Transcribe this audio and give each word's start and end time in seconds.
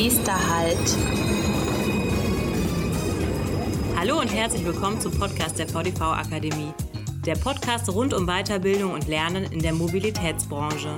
Nächster 0.00 0.32
Halt. 0.32 0.96
Hallo 3.96 4.20
und 4.20 4.32
herzlich 4.32 4.64
willkommen 4.64 5.00
zum 5.00 5.10
Podcast 5.18 5.58
der 5.58 5.66
VDV 5.66 6.00
Akademie. 6.02 6.72
Der 7.26 7.34
Podcast 7.34 7.92
rund 7.92 8.14
um 8.14 8.24
Weiterbildung 8.24 8.92
und 8.92 9.08
Lernen 9.08 9.50
in 9.50 9.58
der 9.58 9.72
Mobilitätsbranche. 9.72 10.94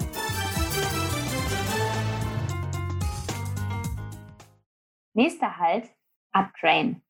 Nächster 5.14 5.56
Halt, 5.56 5.88
Uptrain. 6.32 7.00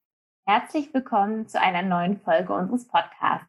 Herzlich 0.47 0.95
willkommen 0.95 1.48
zu 1.48 1.61
einer 1.61 1.83
neuen 1.83 2.20
Folge 2.20 2.52
unseres 2.52 2.87
Podcasts. 2.87 3.48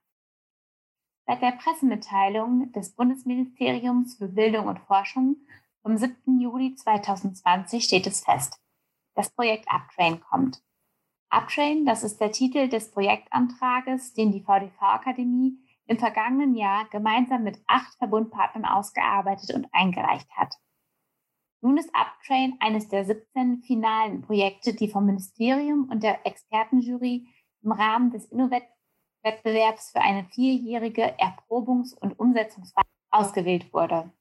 Seit 1.27 1.43
der 1.43 1.51
Pressemitteilung 1.51 2.71
des 2.71 2.95
Bundesministeriums 2.95 4.15
für 4.15 4.29
Bildung 4.29 4.65
und 4.65 4.79
Forschung 4.79 5.35
vom 5.81 5.97
7. 5.97 6.39
Juli 6.39 6.75
2020 6.75 7.83
steht 7.83 8.07
es 8.07 8.23
fest. 8.23 8.59
Das 9.15 9.29
Projekt 9.29 9.65
Uptrain 9.67 10.21
kommt. 10.21 10.61
Uptrain, 11.29 11.85
das 11.85 12.03
ist 12.03 12.19
der 12.19 12.31
Titel 12.31 12.67
des 12.67 12.91
Projektantrages, 12.91 14.13
den 14.13 14.31
die 14.31 14.41
VDV-Akademie 14.41 15.57
im 15.85 15.97
vergangenen 15.97 16.55
Jahr 16.55 16.87
gemeinsam 16.89 17.43
mit 17.43 17.61
acht 17.67 17.93
Verbundpartnern 17.97 18.65
ausgearbeitet 18.65 19.53
und 19.53 19.67
eingereicht 19.71 20.29
hat. 20.35 20.55
Nun 21.61 21.77
ist 21.77 21.93
Uptrain 21.93 22.57
eines 22.59 22.89
der 22.89 23.05
17 23.05 23.61
finalen 23.61 24.21
Projekte, 24.21 24.73
die 24.73 24.87
vom 24.87 25.05
Ministerium 25.05 25.89
und 25.89 26.03
der 26.03 26.25
Expertenjury 26.25 27.27
im 27.63 27.71
Rahmen 27.71 28.11
des 28.11 28.25
Innovat-Wettbewerbs 28.25 29.91
für 29.91 30.01
eine 30.01 30.25
vierjährige 30.25 31.17
Erprobungs- 31.19 31.93
und 31.93 32.19
Umsetzungsphase 32.19 32.87
ausgewählt 33.11 33.71
wurde. 33.73 34.11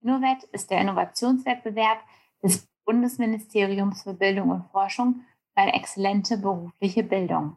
Innovet 0.00 0.44
ist 0.52 0.70
der 0.70 0.80
Innovationswettbewerb 0.80 1.98
des 2.42 2.68
Bundesministeriums 2.84 4.02
für 4.02 4.14
Bildung 4.14 4.50
und 4.50 4.70
Forschung 4.70 5.24
für 5.52 5.62
eine 5.62 5.74
exzellente 5.74 6.38
berufliche 6.38 7.02
Bildung. 7.02 7.56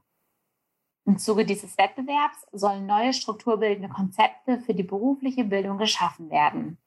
Im 1.06 1.18
Zuge 1.18 1.46
dieses 1.46 1.78
Wettbewerbs 1.78 2.46
sollen 2.52 2.86
neue 2.86 3.14
strukturbildende 3.14 3.90
Konzepte 3.90 4.60
für 4.60 4.74
die 4.74 4.84
berufliche 4.84 5.44
Bildung 5.44 5.78
geschaffen 5.78 6.30
werden. 6.30 6.78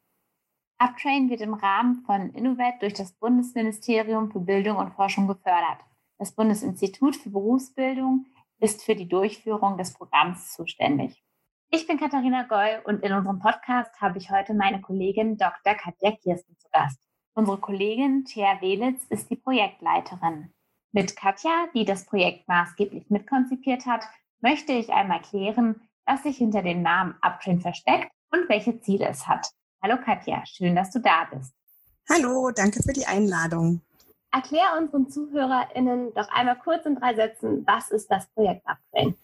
Uptrain 0.78 1.30
wird 1.30 1.41
im 1.41 1.55
Rahmen 1.55 2.02
von 2.05 2.30
Innovet 2.34 2.83
durch 2.83 2.94
das 2.94 3.12
Bundesministerium 3.12 4.30
für 4.30 4.41
Bildung 4.41 4.77
und 4.77 4.92
Forschung 4.92 5.27
gefördert. 5.27 5.80
Das 6.18 6.33
Bundesinstitut 6.33 7.16
für 7.16 7.30
Berufsbildung 7.30 8.27
ist 8.61 8.84
für 8.84 8.94
die 8.94 9.08
Durchführung 9.08 9.78
des 9.78 9.94
Programms 9.94 10.52
zuständig. 10.52 11.23
Ich 11.75 11.89
bin 11.89 11.98
Katharina 11.98 12.44
Goll 12.44 12.83
und 12.84 13.03
in 13.03 13.12
unserem 13.12 13.41
Podcast 13.41 13.91
habe 14.00 14.19
ich 14.19 14.30
heute 14.30 14.55
meine 14.55 14.80
Kollegin 14.80 15.36
Dr. 15.36 15.75
Katja 15.75 16.12
Kirsten 16.12 16.56
zu 16.56 16.69
Gast. 16.70 17.00
Unsere 17.34 17.58
Kollegin 17.58 18.25
Thea 18.25 18.61
Welitz 18.61 19.03
ist 19.08 19.28
die 19.28 19.34
Projektleiterin. 19.34 20.52
Mit 20.92 21.17
Katja, 21.17 21.67
die 21.75 21.84
das 21.84 22.06
Projekt 22.06 22.47
maßgeblich 22.47 23.11
mitkonzipiert 23.11 23.86
hat, 23.86 24.05
möchte 24.41 24.70
ich 24.70 24.92
einmal 24.92 25.20
klären, 25.20 25.80
was 26.06 26.22
sich 26.22 26.36
hinter 26.36 26.62
dem 26.62 26.83
Namen 26.83 27.17
Uptrain 27.22 27.61
versteckt 27.61 28.12
und 28.30 28.48
welche 28.48 28.80
Ziele 28.80 29.08
es 29.08 29.27
hat. 29.27 29.45
Hallo 29.83 29.97
Katja, 30.00 30.47
schön, 30.47 30.77
dass 30.77 30.92
du 30.92 31.00
da 31.00 31.25
bist. 31.25 31.52
Hallo, 32.08 32.52
danke 32.55 32.84
für 32.84 32.92
die 32.92 33.06
Einladung. 33.06 33.80
Erklär 34.30 34.78
unseren 34.78 35.11
ZuhörerInnen 35.11 36.14
doch 36.14 36.28
einmal 36.28 36.56
kurz 36.56 36.86
in 36.86 36.95
drei 36.95 37.17
Sätzen, 37.17 37.67
was 37.67 37.91
ist 37.91 38.08
das 38.12 38.28
Projekt 38.28 38.64
Uptrain? 38.64 39.17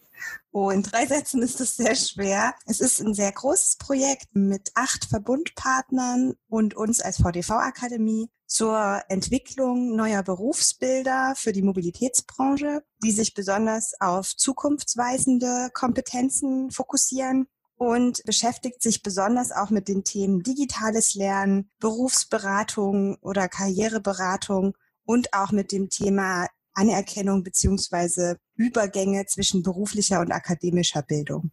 Oh, 0.51 0.69
in 0.69 0.83
drei 0.83 1.05
Sätzen 1.05 1.41
ist 1.41 1.61
es 1.61 1.75
sehr 1.75 1.95
schwer. 1.95 2.53
Es 2.65 2.81
ist 2.81 2.99
ein 2.99 3.13
sehr 3.13 3.31
großes 3.31 3.77
Projekt 3.77 4.27
mit 4.33 4.71
acht 4.75 5.05
Verbundpartnern 5.05 6.33
und 6.47 6.75
uns 6.75 7.01
als 7.01 7.17
VDV-Akademie 7.17 8.29
zur 8.45 9.01
Entwicklung 9.07 9.95
neuer 9.95 10.23
Berufsbilder 10.23 11.35
für 11.37 11.53
die 11.53 11.61
Mobilitätsbranche, 11.61 12.83
die 13.01 13.11
sich 13.11 13.33
besonders 13.33 13.93
auf 14.01 14.35
zukunftsweisende 14.35 15.69
Kompetenzen 15.73 16.69
fokussieren 16.69 17.47
und 17.81 18.21
beschäftigt 18.25 18.83
sich 18.83 19.01
besonders 19.01 19.51
auch 19.51 19.69
mit 19.69 19.87
den 19.87 20.03
Themen 20.03 20.43
digitales 20.43 21.15
Lernen, 21.15 21.71
Berufsberatung 21.79 23.17
oder 23.21 23.47
Karriereberatung 23.47 24.75
und 25.05 25.33
auch 25.33 25.51
mit 25.51 25.71
dem 25.71 25.89
Thema 25.89 26.47
Anerkennung 26.73 27.43
beziehungsweise 27.43 28.37
Übergänge 28.61 29.25
zwischen 29.25 29.63
beruflicher 29.63 30.19
und 30.19 30.31
akademischer 30.31 31.01
Bildung. 31.01 31.51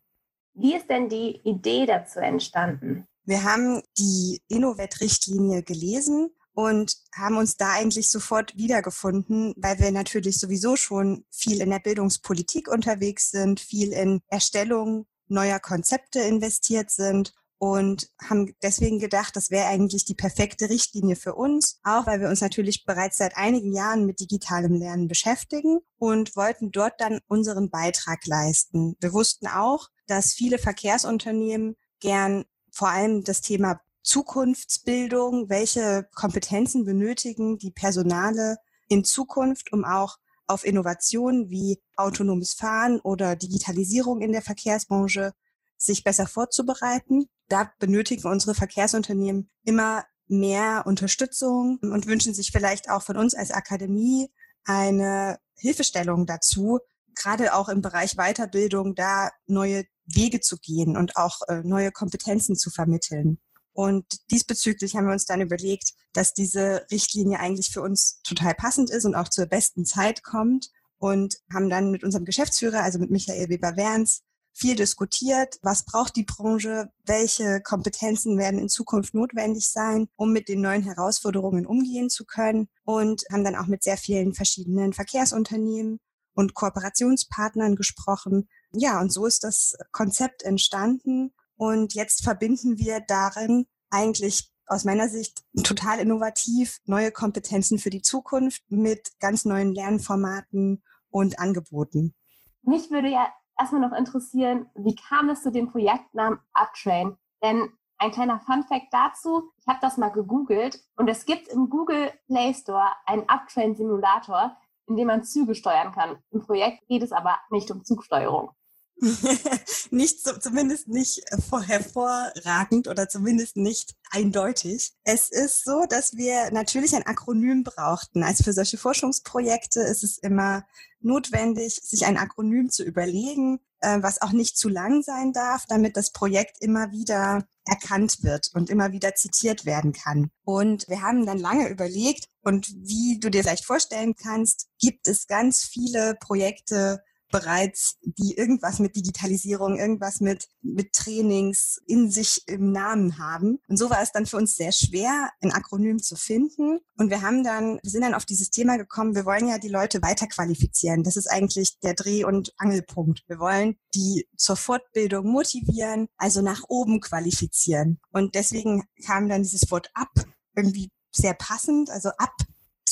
Wie 0.55 0.75
ist 0.75 0.89
denn 0.91 1.09
die 1.09 1.41
Idee 1.45 1.87
dazu 1.87 2.19
entstanden? 2.19 3.07
Wir 3.25 3.45
haben 3.45 3.83
die 3.99 4.41
Innovet-Richtlinie 4.49 5.63
gelesen 5.63 6.31
und 6.55 6.97
haben 7.15 7.37
uns 7.37 7.57
da 7.57 7.73
eigentlich 7.73 8.11
sofort 8.11 8.57
wiedergefunden, 8.57 9.55
weil 9.57 9.79
wir 9.79 9.93
natürlich 9.93 10.39
sowieso 10.39 10.77
schon 10.77 11.25
viel 11.31 11.61
in 11.61 11.71
der 11.71 11.79
Bildungspolitik 11.79 12.69
unterwegs 12.69 13.31
sind, 13.31 13.61
viel 13.61 13.93
in 13.93 14.21
Erstellung 14.29 15.07
neuer 15.29 15.61
Konzepte 15.61 16.21
investiert 16.21 16.91
sind 16.91 17.35
und 17.59 18.09
haben 18.21 18.55
deswegen 18.63 18.99
gedacht, 18.99 19.35
das 19.35 19.51
wäre 19.51 19.67
eigentlich 19.67 20.05
die 20.05 20.15
perfekte 20.15 20.71
Richtlinie 20.71 21.17
für 21.17 21.35
uns, 21.35 21.81
auch 21.83 22.07
weil 22.07 22.21
wir 22.21 22.29
uns 22.29 22.41
natürlich 22.41 22.85
bereits 22.85 23.19
seit 23.19 23.37
einigen 23.37 23.73
Jahren 23.73 24.07
mit 24.07 24.21
digitalem 24.21 24.75
Lernen 24.75 25.09
beschäftigen 25.09 25.81
und 25.99 26.37
wollten 26.37 26.71
dort 26.71 27.01
dann 27.01 27.21
unseren 27.27 27.71
Beitrag 27.71 28.27
leisten. 28.27 28.97
Wir 29.01 29.13
wussten 29.13 29.49
auch, 29.49 29.89
dass 30.07 30.33
viele 30.33 30.59
Verkehrsunternehmen 30.59 31.77
gern 32.01 32.45
vor 32.71 32.91
allem 32.91 33.25
das 33.25 33.41
Thema 33.41 33.81
Zukunftsbildung, 34.03 35.51
welche 35.51 36.09
Kompetenzen 36.15 36.85
benötigen 36.85 37.59
die 37.59 37.73
Personale 37.73 38.59
in 38.89 39.05
Zukunft, 39.05 39.73
um 39.73 39.85
auch 39.85 40.17
auf 40.47 40.65
Innovationen 40.65 41.51
wie 41.51 41.83
autonomes 41.97 42.55
Fahren 42.55 43.01
oder 43.01 43.37
Digitalisierung 43.37 44.23
in 44.23 44.33
der 44.33 44.43
Verkehrsbranche 44.43 45.33
sich 45.77 46.05
besser 46.05 46.27
vorzubereiten. 46.27 47.29
Da 47.49 47.71
benötigen 47.79 48.29
unsere 48.29 48.55
Verkehrsunternehmen 48.55 49.51
immer 49.65 50.05
mehr 50.27 50.85
Unterstützung 50.87 51.79
und 51.81 52.07
wünschen 52.07 52.35
sich 52.35 52.51
vielleicht 52.53 52.91
auch 52.91 53.03
von 53.03 53.17
uns 53.17 53.35
als 53.35 53.51
Akademie 53.51 54.31
eine 54.65 55.39
Hilfestellung 55.57 56.27
dazu, 56.27 56.81
gerade 57.15 57.55
auch 57.55 57.69
im 57.69 57.81
Bereich 57.81 58.17
Weiterbildung 58.17 58.95
da 58.95 59.31
neue 59.47 59.85
Wege 60.05 60.41
zu 60.41 60.59
gehen 60.59 60.97
und 60.97 61.17
auch 61.17 61.41
äh, 61.49 61.63
neue 61.65 61.91
Kompetenzen 61.91 62.57
zu 62.57 62.71
vermitteln. 62.71 63.39
Und 63.73 64.05
diesbezüglich 64.31 64.97
haben 64.97 65.07
wir 65.07 65.13
uns 65.13 65.27
dann 65.27 65.41
überlegt, 65.41 65.93
dass 66.13 66.35
diese 66.35 66.85
Richtlinie 66.91 67.39
eigentlich 67.39 67.71
für 67.71 67.81
uns 67.81 68.21
total 68.23 68.55
passend 68.55 68.91
ist 68.91 69.05
und 69.05 69.15
auch 69.15 69.29
zur 69.29 69.47
besten 69.47 69.85
Zeit 69.85 70.23
kommt 70.25 70.71
und 70.99 71.37
haben 71.53 71.71
dann 71.71 71.91
mit 71.91 72.03
unserem 72.03 72.25
Geschäftsführer, 72.25 72.83
also 72.83 72.99
mit 72.99 73.11
Michael 73.11 73.49
Weber-Werns, 73.49 74.23
viel 74.59 74.75
diskutiert. 74.75 75.59
Was 75.63 75.85
braucht 75.85 76.17
die 76.17 76.25
Branche? 76.25 76.91
Welche 77.07 77.61
Kompetenzen 77.63 78.37
werden 78.39 78.59
in 78.59 78.69
Zukunft 78.69 79.15
notwendig 79.15 79.71
sein, 79.71 80.09
um 80.17 80.33
mit 80.33 80.49
den 80.49 80.61
neuen 80.61 80.83
Herausforderungen 80.83 81.65
umgehen 81.65 82.11
zu 82.11 82.25
können? 82.25 82.69
Und 82.85 83.25
haben 83.33 83.45
dann 83.45 83.57
auch 83.57 83.67
mit 83.67 83.83
sehr 83.83 83.97
vielen 83.97 84.35
verschiedenen 84.35 84.93
Verkehrsunternehmen 84.93 86.01
und 86.35 86.55
Kooperationspartnern 86.55 87.77
gesprochen. 87.77 88.49
Ja, 88.73 89.01
und 89.01 89.13
so 89.13 89.27
ist 89.27 89.45
das 89.45 89.75
Konzept 89.93 90.43
entstanden. 90.43 91.33
Und 91.57 91.95
jetzt 91.95 92.25
verbinden 92.25 92.79
wir 92.79 93.01
darin 93.01 93.67
eigentlich 93.91 94.51
aus 94.67 94.85
meiner 94.85 95.09
Sicht 95.09 95.45
total 95.63 96.01
innovativ 96.01 96.79
neue 96.85 97.11
Kompetenzen 97.11 97.79
für 97.79 97.91
die 97.91 98.03
Zukunft 98.03 98.63
mit 98.69 99.19
ganz 99.21 99.45
neuen 99.45 99.73
Lernformaten 99.73 100.83
und 101.11 101.39
Angeboten. 101.39 102.15
Mich 102.63 102.91
würde 102.91 103.09
ja 103.09 103.33
erstmal 103.59 103.81
noch 103.81 103.97
interessieren, 103.97 104.71
wie 104.75 104.95
kam 104.95 105.29
es 105.29 105.43
zu 105.43 105.51
dem 105.51 105.71
Projektnamen 105.71 106.39
Uptrain? 106.53 107.17
Denn 107.43 107.73
ein 107.99 108.13
kleiner 108.13 108.41
Funfact 108.41 108.87
dazu, 108.93 109.51
ich 109.59 109.67
habe 109.67 109.79
das 109.83 109.97
mal 109.97 110.11
gegoogelt 110.11 110.81
und 110.97 111.09
es 111.09 111.25
gibt 111.25 111.49
im 111.49 111.69
Google 111.69 112.13
Play 112.27 112.55
Store 112.55 112.93
einen 113.07 113.29
Uptrain-Simulator, 113.29 114.57
in 114.87 114.97
dem 114.97 115.09
man 115.09 115.25
Züge 115.25 115.55
steuern 115.55 115.93
kann. 115.93 116.19
Im 116.31 116.41
Projekt 116.41 116.87
geht 116.87 117.03
es 117.03 117.13
aber 117.13 117.39
nicht 117.51 117.71
um 117.71 117.85
Zugsteuerung. 117.85 118.53
nicht 119.91 120.21
zumindest 120.43 120.89
nicht 120.89 121.23
hervorragend 121.67 122.89
oder 122.89 123.09
zumindest 123.09 123.57
nicht 123.57 123.95
eindeutig. 124.11 124.93
Es 125.05 125.31
ist 125.31 125.65
so, 125.65 125.85
dass 125.89 126.17
wir 126.17 126.51
natürlich 126.51 126.95
ein 126.95 127.07
Akronym 127.07 127.63
brauchten. 127.63 128.23
Also 128.23 128.45
für 128.45 128.53
solche 128.53 128.79
Forschungsprojekte 128.79 129.81
ist 129.81 130.03
es 130.03 130.19
immer 130.19 130.65
notwendig, 131.01 131.81
sich 131.83 132.07
ein 132.07 132.17
Akronym 132.17 132.71
zu 132.71 132.83
überlegen, 132.83 133.61
äh, 133.81 133.99
was 134.03 134.21
auch 134.21 134.33
nicht 134.33 134.59
zu 134.59 134.69
lang 134.69 135.03
sein 135.03 135.33
darf, 135.33 135.65
damit 135.69 135.97
das 135.97 136.11
Projekt 136.11 136.57
immer 136.61 136.91
wieder 136.91 137.47
erkannt 137.65 138.23
wird 138.23 138.51
und 138.55 138.71
immer 138.71 138.93
wieder 138.93 139.15
zitiert 139.15 139.65
werden 139.65 139.93
kann. 139.93 140.31
Und 140.45 140.89
wir 140.89 141.03
haben 141.03 141.27
dann 141.27 141.39
lange 141.39 141.69
überlegt 141.69 142.27
und 142.43 142.69
wie 142.75 143.19
du 143.21 143.31
dir 143.31 143.43
vielleicht 143.43 143.67
vorstellen 143.67 144.15
kannst, 144.17 144.69
gibt 144.81 145.07
es 145.07 145.27
ganz 145.27 145.65
viele 145.65 146.17
Projekte 146.21 147.03
bereits, 147.31 147.99
die 148.03 148.37
irgendwas 148.37 148.79
mit 148.79 148.97
Digitalisierung, 148.97 149.79
irgendwas 149.79 150.21
mit, 150.21 150.49
mit 150.63 150.93
Trainings 150.93 151.81
in 151.87 152.11
sich 152.11 152.43
im 152.47 152.73
Namen 152.73 153.19
haben. 153.19 153.61
Und 153.69 153.77
so 153.77 153.91
war 153.91 154.03
es 154.03 154.13
dann 154.13 154.27
für 154.27 154.37
uns 154.37 154.57
sehr 154.57 154.73
schwer, 154.73 155.31
ein 155.41 155.53
Akronym 155.53 155.99
zu 155.99 156.17
finden. 156.17 156.81
Und 156.97 157.11
wir 157.11 157.23
haben 157.23 157.45
dann, 157.45 157.79
wir 157.83 157.91
sind 157.91 158.03
dann 158.03 158.15
auf 158.15 158.25
dieses 158.25 158.51
Thema 158.51 158.77
gekommen, 158.77 159.15
wir 159.15 159.25
wollen 159.25 159.49
ja 159.49 159.59
die 159.59 159.69
Leute 159.69 160.03
weiterqualifizieren. 160.03 161.03
Das 161.03 161.17
ist 161.17 161.31
eigentlich 161.31 161.79
der 161.81 161.95
Dreh- 161.95 162.25
und 162.25 162.53
Angelpunkt. 162.59 163.25
Wir 163.29 163.39
wollen 163.39 163.77
die 163.95 164.27
zur 164.37 164.57
Fortbildung 164.57 165.27
motivieren, 165.27 166.09
also 166.17 166.43
nach 166.43 166.65
oben 166.69 167.01
qualifizieren. 167.01 167.99
Und 168.11 168.35
deswegen 168.35 168.85
kam 169.05 169.29
dann 169.29 169.43
dieses 169.43 169.71
Wort 169.71 169.91
ab 169.95 170.11
irgendwie 170.55 170.91
sehr 171.13 171.35
passend, 171.35 171.91
also 171.91 172.11
ab 172.19 172.35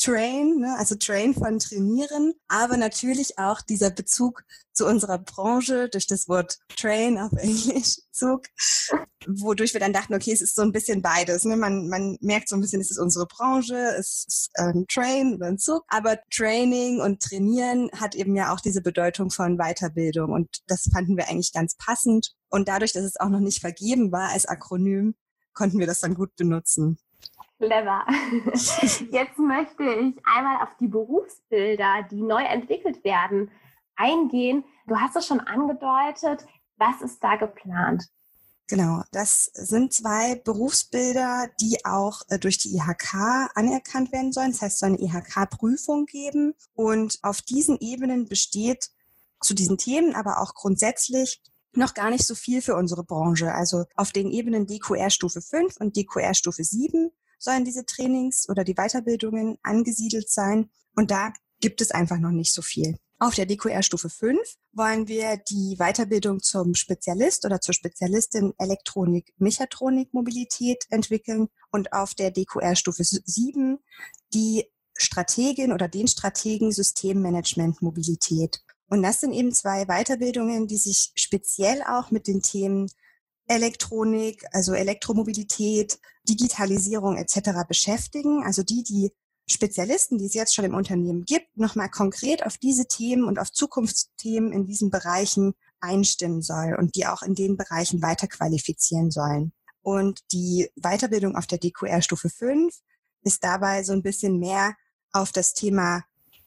Train, 0.06 0.60
ne? 0.60 0.76
also 0.78 0.94
Train 0.94 1.34
von 1.34 1.58
trainieren, 1.58 2.32
aber 2.46 2.76
natürlich 2.76 3.40
auch 3.40 3.60
dieser 3.60 3.90
Bezug 3.90 4.44
zu 4.72 4.86
unserer 4.86 5.18
Branche 5.18 5.88
durch 5.88 6.06
das 6.06 6.28
Wort 6.28 6.58
Train 6.76 7.18
auf 7.18 7.32
Englisch 7.36 7.96
zog, 8.12 8.46
wodurch 9.26 9.72
wir 9.72 9.80
dann 9.80 9.92
dachten, 9.92 10.14
okay, 10.14 10.30
es 10.30 10.42
ist 10.42 10.54
so 10.54 10.62
ein 10.62 10.70
bisschen 10.70 11.02
beides. 11.02 11.44
Ne? 11.44 11.56
Man, 11.56 11.88
man 11.88 12.18
merkt 12.20 12.48
so 12.48 12.54
ein 12.54 12.60
bisschen, 12.60 12.80
es 12.80 12.92
ist 12.92 12.98
unsere 12.98 13.26
Branche, 13.26 13.74
es 13.98 14.26
ist 14.28 14.50
ein 14.54 14.86
Train 14.86 15.34
oder 15.34 15.46
ein 15.46 15.58
Zug, 15.58 15.82
aber 15.88 16.20
Training 16.30 17.00
und 17.00 17.20
Trainieren 17.20 17.90
hat 17.92 18.14
eben 18.14 18.36
ja 18.36 18.54
auch 18.54 18.60
diese 18.60 18.82
Bedeutung 18.82 19.30
von 19.32 19.56
Weiterbildung 19.56 20.30
und 20.30 20.58
das 20.68 20.88
fanden 20.92 21.16
wir 21.16 21.28
eigentlich 21.28 21.52
ganz 21.52 21.74
passend. 21.76 22.32
Und 22.48 22.68
dadurch, 22.68 22.92
dass 22.92 23.02
es 23.02 23.18
auch 23.18 23.28
noch 23.28 23.40
nicht 23.40 23.60
vergeben 23.60 24.12
war 24.12 24.28
als 24.28 24.46
Akronym, 24.46 25.16
konnten 25.52 25.80
wir 25.80 25.86
das 25.88 25.98
dann 25.98 26.14
gut 26.14 26.36
benutzen. 26.36 26.98
Clever. 27.58 28.04
Jetzt 29.10 29.38
möchte 29.38 29.82
ich 29.82 30.14
einmal 30.24 30.62
auf 30.62 30.76
die 30.78 30.88
Berufsbilder, 30.88 32.06
die 32.10 32.22
neu 32.22 32.42
entwickelt 32.42 33.02
werden, 33.04 33.50
eingehen. 33.96 34.64
Du 34.86 34.96
hast 34.96 35.16
es 35.16 35.26
schon 35.26 35.40
angedeutet. 35.40 36.46
Was 36.76 37.00
ist 37.00 37.22
da 37.24 37.36
geplant? 37.36 38.04
Genau, 38.68 39.02
das 39.12 39.44
sind 39.54 39.92
zwei 39.92 40.34
Berufsbilder, 40.34 41.48
die 41.60 41.84
auch 41.84 42.22
äh, 42.28 42.38
durch 42.38 42.58
die 42.58 42.74
IHK 42.74 43.14
anerkannt 43.54 44.10
werden 44.12 44.32
sollen. 44.32 44.50
Das 44.50 44.60
heißt, 44.60 44.74
es 44.74 44.78
soll 44.80 44.88
eine 44.88 45.00
IHK-Prüfung 45.00 46.06
geben. 46.06 46.54
Und 46.74 47.18
auf 47.22 47.42
diesen 47.42 47.78
Ebenen 47.78 48.28
besteht 48.28 48.90
zu 49.40 49.54
diesen 49.54 49.78
Themen, 49.78 50.16
aber 50.16 50.40
auch 50.40 50.54
grundsätzlich 50.54 51.40
noch 51.74 51.94
gar 51.94 52.10
nicht 52.10 52.26
so 52.26 52.34
viel 52.34 52.60
für 52.60 52.74
unsere 52.74 53.04
Branche. 53.04 53.52
Also 53.52 53.84
auf 53.94 54.10
den 54.10 54.32
Ebenen 54.32 54.66
DQR 54.66 55.10
Stufe 55.10 55.40
5 55.40 55.76
und 55.76 55.96
DQR 55.96 56.34
Stufe 56.34 56.64
7 56.64 57.12
sollen 57.38 57.64
diese 57.64 57.86
Trainings 57.86 58.48
oder 58.48 58.64
die 58.64 58.74
Weiterbildungen 58.74 59.58
angesiedelt 59.62 60.30
sein. 60.30 60.70
Und 60.94 61.10
da 61.10 61.32
gibt 61.60 61.80
es 61.80 61.90
einfach 61.90 62.18
noch 62.18 62.30
nicht 62.30 62.52
so 62.52 62.62
viel. 62.62 62.98
Auf 63.18 63.34
der 63.34 63.46
DQR 63.46 63.82
Stufe 63.82 64.10
5 64.10 64.38
wollen 64.72 65.08
wir 65.08 65.38
die 65.38 65.76
Weiterbildung 65.78 66.42
zum 66.42 66.74
Spezialist 66.74 67.46
oder 67.46 67.62
zur 67.62 67.72
Spezialistin 67.72 68.52
Elektronik, 68.58 69.32
Mechatronik, 69.38 70.12
Mobilität 70.12 70.84
entwickeln 70.90 71.48
und 71.70 71.94
auf 71.94 72.14
der 72.14 72.30
DQR 72.30 72.76
Stufe 72.76 73.04
7 73.04 73.78
die 74.34 74.70
Strategin 74.98 75.72
oder 75.72 75.88
den 75.88 76.08
Strategen 76.08 76.72
Systemmanagement 76.72 77.80
Mobilität. 77.80 78.60
Und 78.88 79.02
das 79.02 79.20
sind 79.20 79.32
eben 79.32 79.52
zwei 79.52 79.86
Weiterbildungen, 79.86 80.66
die 80.66 80.76
sich 80.76 81.12
speziell 81.14 81.82
auch 81.82 82.10
mit 82.10 82.26
den 82.26 82.42
Themen 82.42 82.90
Elektronik, 83.48 84.44
also 84.52 84.72
Elektromobilität, 84.72 85.98
Digitalisierung 86.28 87.16
etc. 87.16 87.66
beschäftigen. 87.68 88.42
Also 88.44 88.62
die, 88.62 88.82
die 88.82 89.12
Spezialisten, 89.48 90.18
die 90.18 90.26
es 90.26 90.34
jetzt 90.34 90.54
schon 90.54 90.64
im 90.64 90.74
Unternehmen 90.74 91.24
gibt, 91.24 91.56
nochmal 91.56 91.88
konkret 91.88 92.44
auf 92.44 92.58
diese 92.58 92.86
Themen 92.86 93.24
und 93.24 93.38
auf 93.38 93.52
Zukunftsthemen 93.52 94.52
in 94.52 94.66
diesen 94.66 94.90
Bereichen 94.90 95.54
einstimmen 95.80 96.42
soll 96.42 96.74
und 96.78 96.96
die 96.96 97.06
auch 97.06 97.22
in 97.22 97.34
den 97.34 97.56
Bereichen 97.56 98.02
weiter 98.02 98.26
qualifizieren 98.26 99.10
sollen. 99.10 99.52
Und 99.82 100.20
die 100.32 100.68
Weiterbildung 100.74 101.36
auf 101.36 101.46
der 101.46 101.58
DQR 101.58 102.02
Stufe 102.02 102.28
5 102.28 102.74
ist 103.22 103.44
dabei 103.44 103.84
so 103.84 103.92
ein 103.92 104.02
bisschen 104.02 104.38
mehr 104.40 104.74
auf 105.12 105.30
das 105.30 105.54
Thema 105.54 106.04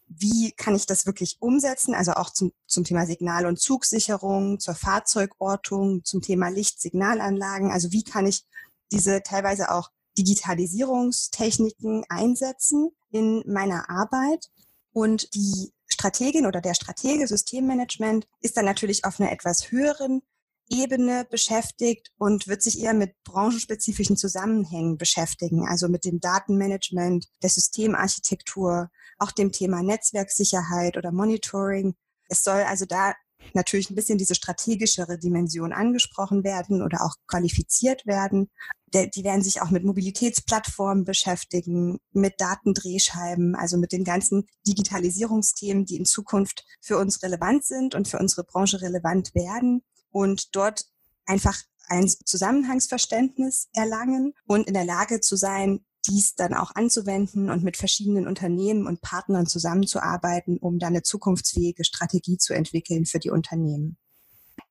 wie 0.09 0.51
kann 0.51 0.75
ich 0.75 0.85
das 0.87 1.05
wirklich 1.05 1.37
umsetzen? 1.39 1.93
Also 1.93 2.13
auch 2.13 2.31
zum, 2.31 2.51
zum 2.65 2.83
Thema 2.83 3.05
Signal- 3.05 3.45
und 3.45 3.59
Zugsicherung, 3.59 4.59
zur 4.59 4.75
Fahrzeugortung, 4.75 6.03
zum 6.03 6.21
Thema 6.21 6.49
Lichtsignalanlagen. 6.49 7.71
Also 7.71 7.91
wie 7.91 8.03
kann 8.03 8.25
ich 8.25 8.43
diese 8.91 9.21
teilweise 9.21 9.71
auch 9.71 9.89
Digitalisierungstechniken 10.17 12.03
einsetzen 12.09 12.89
in 13.11 13.43
meiner 13.45 13.89
Arbeit? 13.89 14.49
Und 14.91 15.33
die 15.35 15.71
Strategin 15.85 16.47
oder 16.47 16.61
der 16.61 16.73
Stratege 16.73 17.27
Systemmanagement 17.27 18.27
ist 18.41 18.57
dann 18.57 18.65
natürlich 18.65 19.05
auf 19.05 19.19
einer 19.19 19.31
etwas 19.31 19.71
höheren 19.71 20.21
Ebene 20.69 21.25
beschäftigt 21.29 22.11
und 22.17 22.47
wird 22.47 22.61
sich 22.61 22.79
eher 22.79 22.93
mit 22.93 23.15
branchenspezifischen 23.23 24.17
Zusammenhängen 24.17 24.97
beschäftigen, 24.97 25.67
also 25.67 25.87
mit 25.87 26.05
dem 26.05 26.19
Datenmanagement, 26.19 27.27
der 27.41 27.49
Systemarchitektur, 27.49 28.89
auch 29.19 29.31
dem 29.31 29.51
Thema 29.51 29.83
Netzwerksicherheit 29.83 30.97
oder 30.97 31.11
Monitoring. 31.11 31.95
Es 32.27 32.43
soll 32.43 32.61
also 32.61 32.85
da 32.85 33.13
natürlich 33.53 33.89
ein 33.89 33.95
bisschen 33.95 34.17
diese 34.17 34.35
strategischere 34.35 35.17
Dimension 35.17 35.73
angesprochen 35.73 36.43
werden 36.43 36.81
oder 36.81 37.03
auch 37.03 37.15
qualifiziert 37.27 38.05
werden. 38.05 38.49
Die 38.93 39.23
werden 39.23 39.43
sich 39.43 39.61
auch 39.61 39.69
mit 39.69 39.83
Mobilitätsplattformen 39.83 41.05
beschäftigen, 41.05 41.99
mit 42.11 42.41
Datendrehscheiben, 42.41 43.55
also 43.55 43.77
mit 43.77 43.91
den 43.91 44.03
ganzen 44.03 44.47
Digitalisierungsthemen, 44.67 45.85
die 45.85 45.97
in 45.97 46.05
Zukunft 46.05 46.65
für 46.81 46.97
uns 46.97 47.21
relevant 47.23 47.65
sind 47.65 47.95
und 47.95 48.07
für 48.07 48.19
unsere 48.19 48.43
Branche 48.43 48.81
relevant 48.81 49.35
werden 49.35 49.83
und 50.11 50.55
dort 50.55 50.85
einfach 51.25 51.57
ein 51.87 52.07
Zusammenhangsverständnis 52.07 53.69
erlangen 53.73 54.33
und 54.45 54.67
in 54.67 54.73
der 54.73 54.85
Lage 54.85 55.21
zu 55.21 55.35
sein, 55.35 55.85
dies 56.07 56.35
dann 56.35 56.53
auch 56.53 56.71
anzuwenden 56.75 57.49
und 57.49 57.63
mit 57.63 57.77
verschiedenen 57.77 58.27
Unternehmen 58.27 58.87
und 58.87 59.01
Partnern 59.01 59.45
zusammenzuarbeiten, 59.45 60.57
um 60.57 60.79
dann 60.79 60.93
eine 60.93 61.03
zukunftsfähige 61.03 61.83
Strategie 61.83 62.37
zu 62.37 62.53
entwickeln 62.53 63.05
für 63.05 63.19
die 63.19 63.31
Unternehmen. 63.31 63.97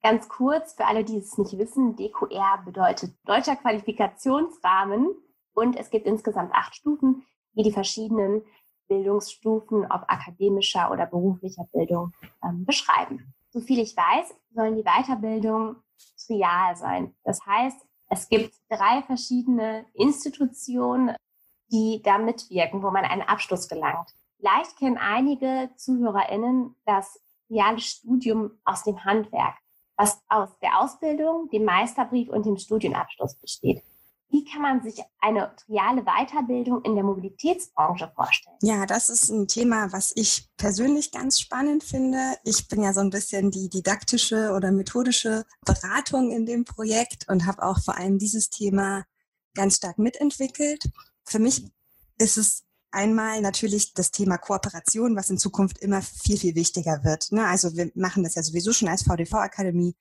Ganz 0.02 0.28
kurz, 0.28 0.74
für 0.74 0.86
alle, 0.86 1.04
die 1.04 1.18
es 1.18 1.38
nicht 1.38 1.58
wissen, 1.58 1.96
DQR 1.96 2.62
bedeutet 2.64 3.12
Deutscher 3.24 3.56
Qualifikationsrahmen 3.56 5.08
und 5.54 5.76
es 5.76 5.90
gibt 5.90 6.06
insgesamt 6.06 6.52
acht 6.52 6.74
Stufen, 6.76 7.26
die 7.54 7.64
die 7.64 7.72
verschiedenen 7.72 8.42
Bildungsstufen, 8.88 9.84
ob 9.84 10.04
akademischer 10.08 10.90
oder 10.90 11.06
beruflicher 11.06 11.64
Bildung, 11.72 12.12
ähm, 12.44 12.64
beschreiben. 12.64 13.34
Soviel 13.50 13.80
ich 13.80 13.96
weiß, 13.96 14.34
sollen 14.54 14.76
die 14.76 14.84
Weiterbildungen 14.84 15.76
trial 16.26 16.76
sein. 16.76 17.14
Das 17.24 17.44
heißt, 17.44 17.87
es 18.08 18.28
gibt 18.28 18.54
drei 18.68 19.02
verschiedene 19.02 19.84
Institutionen, 19.94 21.14
die 21.70 22.00
da 22.02 22.18
mitwirken, 22.18 22.82
wo 22.82 22.90
man 22.90 23.04
einen 23.04 23.22
Abschluss 23.22 23.68
gelangt. 23.68 24.10
Vielleicht 24.38 24.76
kennen 24.78 24.98
einige 24.98 25.70
ZuhörerInnen 25.76 26.74
das 26.86 27.20
reale 27.50 27.80
Studium 27.80 28.52
aus 28.64 28.84
dem 28.84 29.04
Handwerk, 29.04 29.56
was 29.96 30.22
aus 30.28 30.58
der 30.60 30.78
Ausbildung, 30.80 31.48
dem 31.50 31.64
Meisterbrief 31.64 32.28
und 32.28 32.46
dem 32.46 32.56
Studienabschluss 32.56 33.34
besteht. 33.34 33.82
Wie 34.30 34.44
kann 34.44 34.60
man 34.60 34.82
sich 34.82 35.02
eine 35.20 35.54
reale 35.68 36.02
Weiterbildung 36.04 36.82
in 36.82 36.94
der 36.94 37.04
Mobilitätsbranche 37.04 38.12
vorstellen? 38.14 38.56
Ja, 38.62 38.84
das 38.84 39.08
ist 39.08 39.30
ein 39.30 39.48
Thema, 39.48 39.90
was 39.92 40.12
ich 40.14 40.48
persönlich 40.58 41.12
ganz 41.12 41.40
spannend 41.40 41.82
finde. 41.82 42.36
Ich 42.44 42.68
bin 42.68 42.82
ja 42.82 42.92
so 42.92 43.00
ein 43.00 43.10
bisschen 43.10 43.50
die 43.50 43.70
didaktische 43.70 44.52
oder 44.54 44.70
methodische 44.70 45.46
Beratung 45.64 46.30
in 46.30 46.44
dem 46.44 46.64
Projekt 46.64 47.26
und 47.28 47.46
habe 47.46 47.62
auch 47.62 47.82
vor 47.82 47.96
allem 47.96 48.18
dieses 48.18 48.50
Thema 48.50 49.04
ganz 49.54 49.76
stark 49.76 49.98
mitentwickelt. 49.98 50.90
Für 51.24 51.38
mich 51.38 51.70
ist 52.18 52.36
es 52.36 52.64
einmal 52.90 53.40
natürlich 53.40 53.94
das 53.94 54.10
Thema 54.10 54.36
Kooperation, 54.36 55.16
was 55.16 55.30
in 55.30 55.38
Zukunft 55.38 55.78
immer 55.78 56.02
viel, 56.02 56.38
viel 56.38 56.54
wichtiger 56.54 57.02
wird. 57.02 57.32
Ne? 57.32 57.46
Also 57.46 57.76
wir 57.76 57.90
machen 57.94 58.22
das 58.24 58.34
ja 58.34 58.42
sowieso 58.42 58.72
schon 58.72 58.88
als 58.88 59.04
VDV-Akademie 59.04 59.94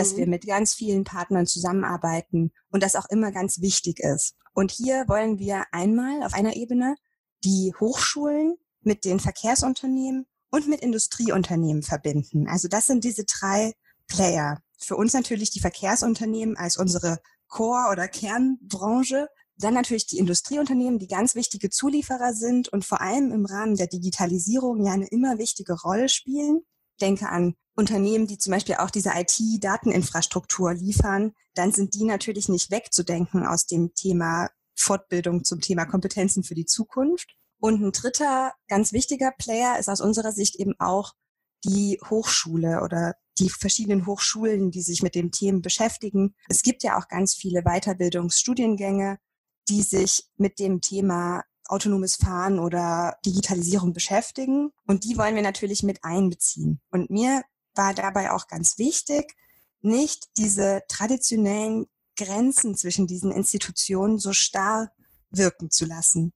dass 0.00 0.14
mhm. 0.14 0.16
wir 0.16 0.26
mit 0.26 0.46
ganz 0.46 0.74
vielen 0.74 1.04
Partnern 1.04 1.46
zusammenarbeiten 1.46 2.52
und 2.70 2.82
das 2.82 2.96
auch 2.96 3.06
immer 3.10 3.30
ganz 3.32 3.60
wichtig 3.60 4.00
ist. 4.00 4.34
Und 4.54 4.70
hier 4.70 5.04
wollen 5.06 5.38
wir 5.38 5.64
einmal 5.72 6.22
auf 6.22 6.32
einer 6.32 6.56
Ebene 6.56 6.96
die 7.44 7.72
Hochschulen 7.78 8.56
mit 8.82 9.04
den 9.04 9.20
Verkehrsunternehmen 9.20 10.26
und 10.50 10.68
mit 10.68 10.80
Industrieunternehmen 10.80 11.82
verbinden. 11.82 12.48
Also 12.48 12.66
das 12.66 12.86
sind 12.86 13.04
diese 13.04 13.24
drei 13.24 13.72
Player. 14.08 14.62
Für 14.78 14.96
uns 14.96 15.12
natürlich 15.12 15.50
die 15.50 15.60
Verkehrsunternehmen 15.60 16.56
als 16.56 16.78
unsere 16.78 17.18
Core- 17.46 17.92
oder 17.92 18.08
Kernbranche. 18.08 19.28
Dann 19.56 19.74
natürlich 19.74 20.06
die 20.06 20.18
Industrieunternehmen, 20.18 20.98
die 20.98 21.06
ganz 21.06 21.34
wichtige 21.34 21.68
Zulieferer 21.68 22.32
sind 22.32 22.68
und 22.70 22.84
vor 22.84 23.02
allem 23.02 23.30
im 23.30 23.44
Rahmen 23.44 23.76
der 23.76 23.86
Digitalisierung 23.86 24.84
ja 24.84 24.92
eine 24.92 25.08
immer 25.08 25.38
wichtige 25.38 25.74
Rolle 25.74 26.08
spielen. 26.08 26.62
Denke 27.00 27.28
an 27.28 27.54
Unternehmen, 27.80 28.26
die 28.26 28.38
zum 28.38 28.52
Beispiel 28.52 28.76
auch 28.76 28.90
diese 28.90 29.10
IT-Dateninfrastruktur 29.14 30.74
liefern, 30.74 31.32
dann 31.54 31.72
sind 31.72 31.94
die 31.94 32.04
natürlich 32.04 32.48
nicht 32.48 32.70
wegzudenken 32.70 33.44
aus 33.44 33.66
dem 33.66 33.94
Thema 33.94 34.50
Fortbildung 34.76 35.44
zum 35.44 35.60
Thema 35.60 35.86
Kompetenzen 35.86 36.44
für 36.44 36.54
die 36.54 36.66
Zukunft. 36.66 37.34
Und 37.58 37.82
ein 37.82 37.92
dritter 37.92 38.52
ganz 38.68 38.92
wichtiger 38.92 39.32
Player 39.36 39.78
ist 39.78 39.88
aus 39.88 40.00
unserer 40.00 40.32
Sicht 40.32 40.56
eben 40.56 40.74
auch 40.78 41.14
die 41.64 41.98
Hochschule 42.08 42.82
oder 42.82 43.16
die 43.38 43.50
verschiedenen 43.50 44.06
Hochschulen, 44.06 44.70
die 44.70 44.82
sich 44.82 45.02
mit 45.02 45.14
dem 45.14 45.30
Themen 45.30 45.62
beschäftigen. 45.62 46.34
Es 46.48 46.62
gibt 46.62 46.82
ja 46.82 46.98
auch 46.98 47.08
ganz 47.08 47.34
viele 47.34 47.62
Weiterbildungsstudiengänge, 47.62 49.18
die 49.68 49.82
sich 49.82 50.24
mit 50.36 50.58
dem 50.58 50.80
Thema 50.80 51.44
autonomes 51.66 52.16
Fahren 52.16 52.58
oder 52.58 53.16
Digitalisierung 53.24 53.92
beschäftigen. 53.92 54.72
Und 54.86 55.04
die 55.04 55.16
wollen 55.16 55.34
wir 55.34 55.42
natürlich 55.42 55.82
mit 55.82 56.02
einbeziehen. 56.02 56.80
Und 56.90 57.10
mir 57.10 57.42
war 57.74 57.94
dabei 57.94 58.32
auch 58.32 58.46
ganz 58.48 58.78
wichtig, 58.78 59.34
nicht 59.80 60.28
diese 60.36 60.82
traditionellen 60.88 61.86
Grenzen 62.16 62.76
zwischen 62.76 63.06
diesen 63.06 63.32
Institutionen 63.32 64.18
so 64.18 64.32
starr 64.32 64.92
wirken 65.30 65.70
zu 65.70 65.86
lassen. 65.86 66.32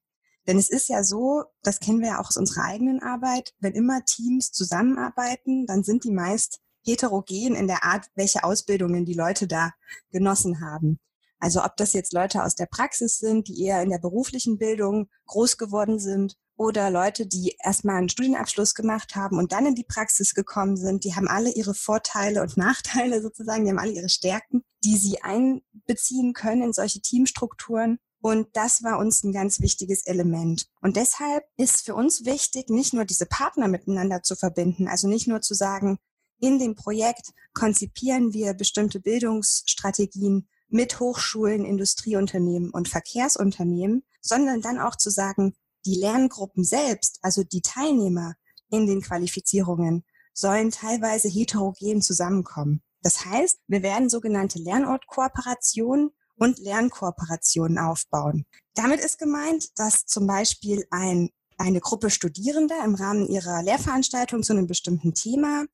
Denn 0.47 0.59
es 0.59 0.69
ist 0.71 0.89
ja 0.89 1.03
so, 1.03 1.45
das 1.63 1.81
kennen 1.81 2.01
wir 2.01 2.09
ja 2.09 2.21
auch 2.21 2.29
aus 2.29 2.37
unserer 2.37 2.65
eigenen 2.65 3.03
Arbeit, 3.03 3.55
wenn 3.61 3.73
immer 3.73 4.05
Teams 4.05 4.53
zusammenarbeiten, 4.53 5.67
dann 5.67 5.85
sind 5.85 6.05
die 6.05 6.11
meist 6.11 6.61
heterogen 6.83 7.55
in 7.55 7.67
der 7.67 7.85
Art, 7.85 8.07
welche 8.15 8.45
Ausbildungen 8.45 9.07
die 9.07 9.15
Leute 9.15 9.47
da 9.47 9.73
genossen 10.11 10.61
haben. 10.61 10.99
Also 11.39 11.65
ob 11.65 11.77
das 11.77 11.93
jetzt 11.95 12.13
Leute 12.13 12.45
aus 12.45 12.55
der 12.55 12.67
Praxis 12.67 13.19
sind, 13.19 13.49
die 13.49 13.63
eher 13.65 13.83
in 13.83 13.91
der 13.91 13.99
beruflichen 13.99 14.59
Bildung 14.59 15.09
groß 15.27 15.57
geworden 15.57 15.99
sind 15.99 16.37
oder 16.57 16.91
Leute, 16.91 17.27
die 17.27 17.57
erstmal 17.63 17.97
einen 17.97 18.09
Studienabschluss 18.09 18.75
gemacht 18.75 19.17
haben 19.17 19.39
und 19.39 19.53
dann 19.53 19.67
in 19.67 19.75
die 19.75 19.85
Praxis 19.85 20.35
gekommen 20.35 20.77
sind, 20.77 21.05
die 21.05 21.15
haben 21.15 21.29
alle 21.29 21.53
ihre 21.53 21.75
Vorteile 21.75 22.43
und 22.43 22.57
Nachteile 22.57 23.21
sozusagen, 23.23 23.65
die 23.65 23.71
haben 23.71 23.79
alle 23.79 23.93
ihre 23.93 24.09
Stärken, 24.09 24.63
die 24.85 24.97
sie 24.97 25.23
einbeziehen 25.23 26.33
können 26.33 26.63
in 26.63 26.73
solche 26.73 27.01
Teamstrukturen. 27.01 27.99
Und 28.21 28.49
das 28.55 28.83
war 28.83 28.99
uns 28.99 29.23
ein 29.23 29.33
ganz 29.33 29.61
wichtiges 29.61 30.07
Element. 30.07 30.67
Und 30.81 30.97
deshalb 30.97 31.45
ist 31.59 31.85
für 31.85 31.95
uns 31.95 32.25
wichtig, 32.25 32.71
nicht 32.71 32.95
nur 32.95 33.05
diese 33.05 33.27
Partner 33.27 33.69
miteinander 33.69 34.23
zu 34.23 34.35
verbinden, 34.35 34.89
also 34.89 35.09
nicht 35.09 35.29
nur 35.29 35.43
zu 35.43 35.55
sagen, 35.55 35.99
in 36.41 36.59
dem 36.59 36.75
Projekt 36.75 37.31
konzipieren 37.53 38.33
wir 38.33 38.55
bestimmte 38.55 39.01
Bildungsstrategien 39.01 40.49
mit 40.69 41.01
Hochschulen, 41.01 41.65
Industrieunternehmen 41.65 42.71
und 42.71 42.89
Verkehrsunternehmen, 42.89 44.05
sondern 44.21 44.61
dann 44.61 44.79
auch 44.79 44.97
zu 44.97 45.11
sagen, 45.11 45.55
die 45.87 45.97
Lerngruppen 45.97 46.65
selbst, 46.65 47.19
also 47.23 47.43
die 47.43 47.61
Teilnehmer 47.61 48.35
in 48.71 48.87
den 48.87 49.01
Qualifizierungen, 49.01 50.05
sollen 50.33 50.71
teilweise 50.71 51.29
heterogen 51.29 52.03
zusammenkommen. 52.03 52.83
Das 53.03 53.25
heißt, 53.25 53.61
wir 53.69 53.83
werden 53.83 54.09
sogenannte 54.09 54.59
Lernortkooperationen 54.59 56.11
und 56.37 56.59
Lernkooperationen 56.59 57.79
aufbauen. 57.79 58.47
Damit 58.75 59.01
ist 59.01 59.19
gemeint, 59.19 59.79
dass 59.79 60.07
zum 60.07 60.27
Beispiel 60.27 60.85
ein, 60.91 61.31
eine 61.59 61.81
Gruppe 61.81 62.11
Studierender 62.11 62.83
im 62.85 62.95
Rahmen 62.95 63.29
ihrer 63.29 63.63
Lehrveranstaltung 63.63 64.43
zu 64.43 64.53
einem 64.53 64.67
bestimmten 64.67 65.15
Thema 65.15 65.67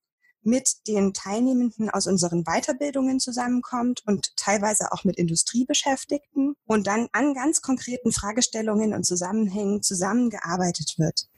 mit 0.43 0.87
den 0.87 1.13
Teilnehmenden 1.13 1.91
aus 1.91 2.07
unseren 2.07 2.45
Weiterbildungen 2.45 3.21
zusammenkommt 3.21 4.03
und 4.07 4.37
teilweise 4.37 4.93
auch 4.93 5.05
mit 5.05 5.17
Industriebeschäftigten 5.17 6.55
und 6.67 6.87
dann 6.87 7.09
an 7.13 7.35
ganz 7.35 7.61
konkreten 7.63 8.13
Fragestellungen 8.13 8.95
und 8.95 9.05
Zusammenhängen 9.05 9.83
zusammengearbeitet 9.83 10.95
wird. 10.99 11.29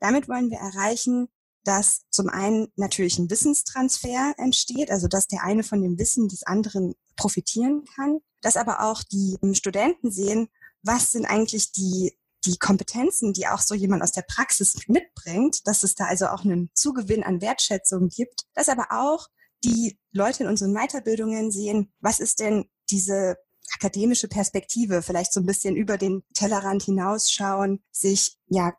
Damit 0.00 0.28
wollen 0.28 0.50
wir 0.50 0.58
erreichen, 0.58 1.28
dass 1.64 2.02
zum 2.10 2.28
einen 2.28 2.68
natürlich 2.76 3.18
ein 3.18 3.30
Wissenstransfer 3.30 4.34
entsteht, 4.38 4.90
also 4.90 5.06
dass 5.06 5.26
der 5.26 5.44
eine 5.44 5.62
von 5.62 5.82
dem 5.82 5.98
Wissen 5.98 6.28
des 6.28 6.42
anderen 6.42 6.94
profitieren 7.16 7.84
kann, 7.94 8.20
dass 8.40 8.56
aber 8.56 8.82
auch 8.82 9.02
die 9.02 9.36
Studenten 9.52 10.10
sehen, 10.10 10.48
was 10.82 11.12
sind 11.12 11.26
eigentlich 11.26 11.72
die 11.72 12.17
die 12.44 12.56
Kompetenzen, 12.56 13.32
die 13.32 13.46
auch 13.46 13.60
so 13.60 13.74
jemand 13.74 14.02
aus 14.02 14.12
der 14.12 14.22
Praxis 14.22 14.76
mitbringt, 14.86 15.66
dass 15.66 15.82
es 15.82 15.94
da 15.94 16.04
also 16.06 16.26
auch 16.26 16.44
einen 16.44 16.70
Zugewinn 16.74 17.24
an 17.24 17.40
Wertschätzung 17.40 18.08
gibt, 18.08 18.44
dass 18.54 18.68
aber 18.68 18.86
auch 18.90 19.26
die 19.64 19.98
Leute 20.12 20.44
in 20.44 20.48
unseren 20.48 20.74
Weiterbildungen 20.74 21.50
sehen, 21.50 21.92
was 22.00 22.20
ist 22.20 22.40
denn 22.40 22.66
diese 22.90 23.36
akademische 23.74 24.28
Perspektive, 24.28 25.02
vielleicht 25.02 25.32
so 25.32 25.40
ein 25.40 25.46
bisschen 25.46 25.76
über 25.76 25.98
den 25.98 26.22
Tellerrand 26.32 26.82
hinausschauen, 26.84 27.82
sich 27.90 28.38
ja 28.46 28.72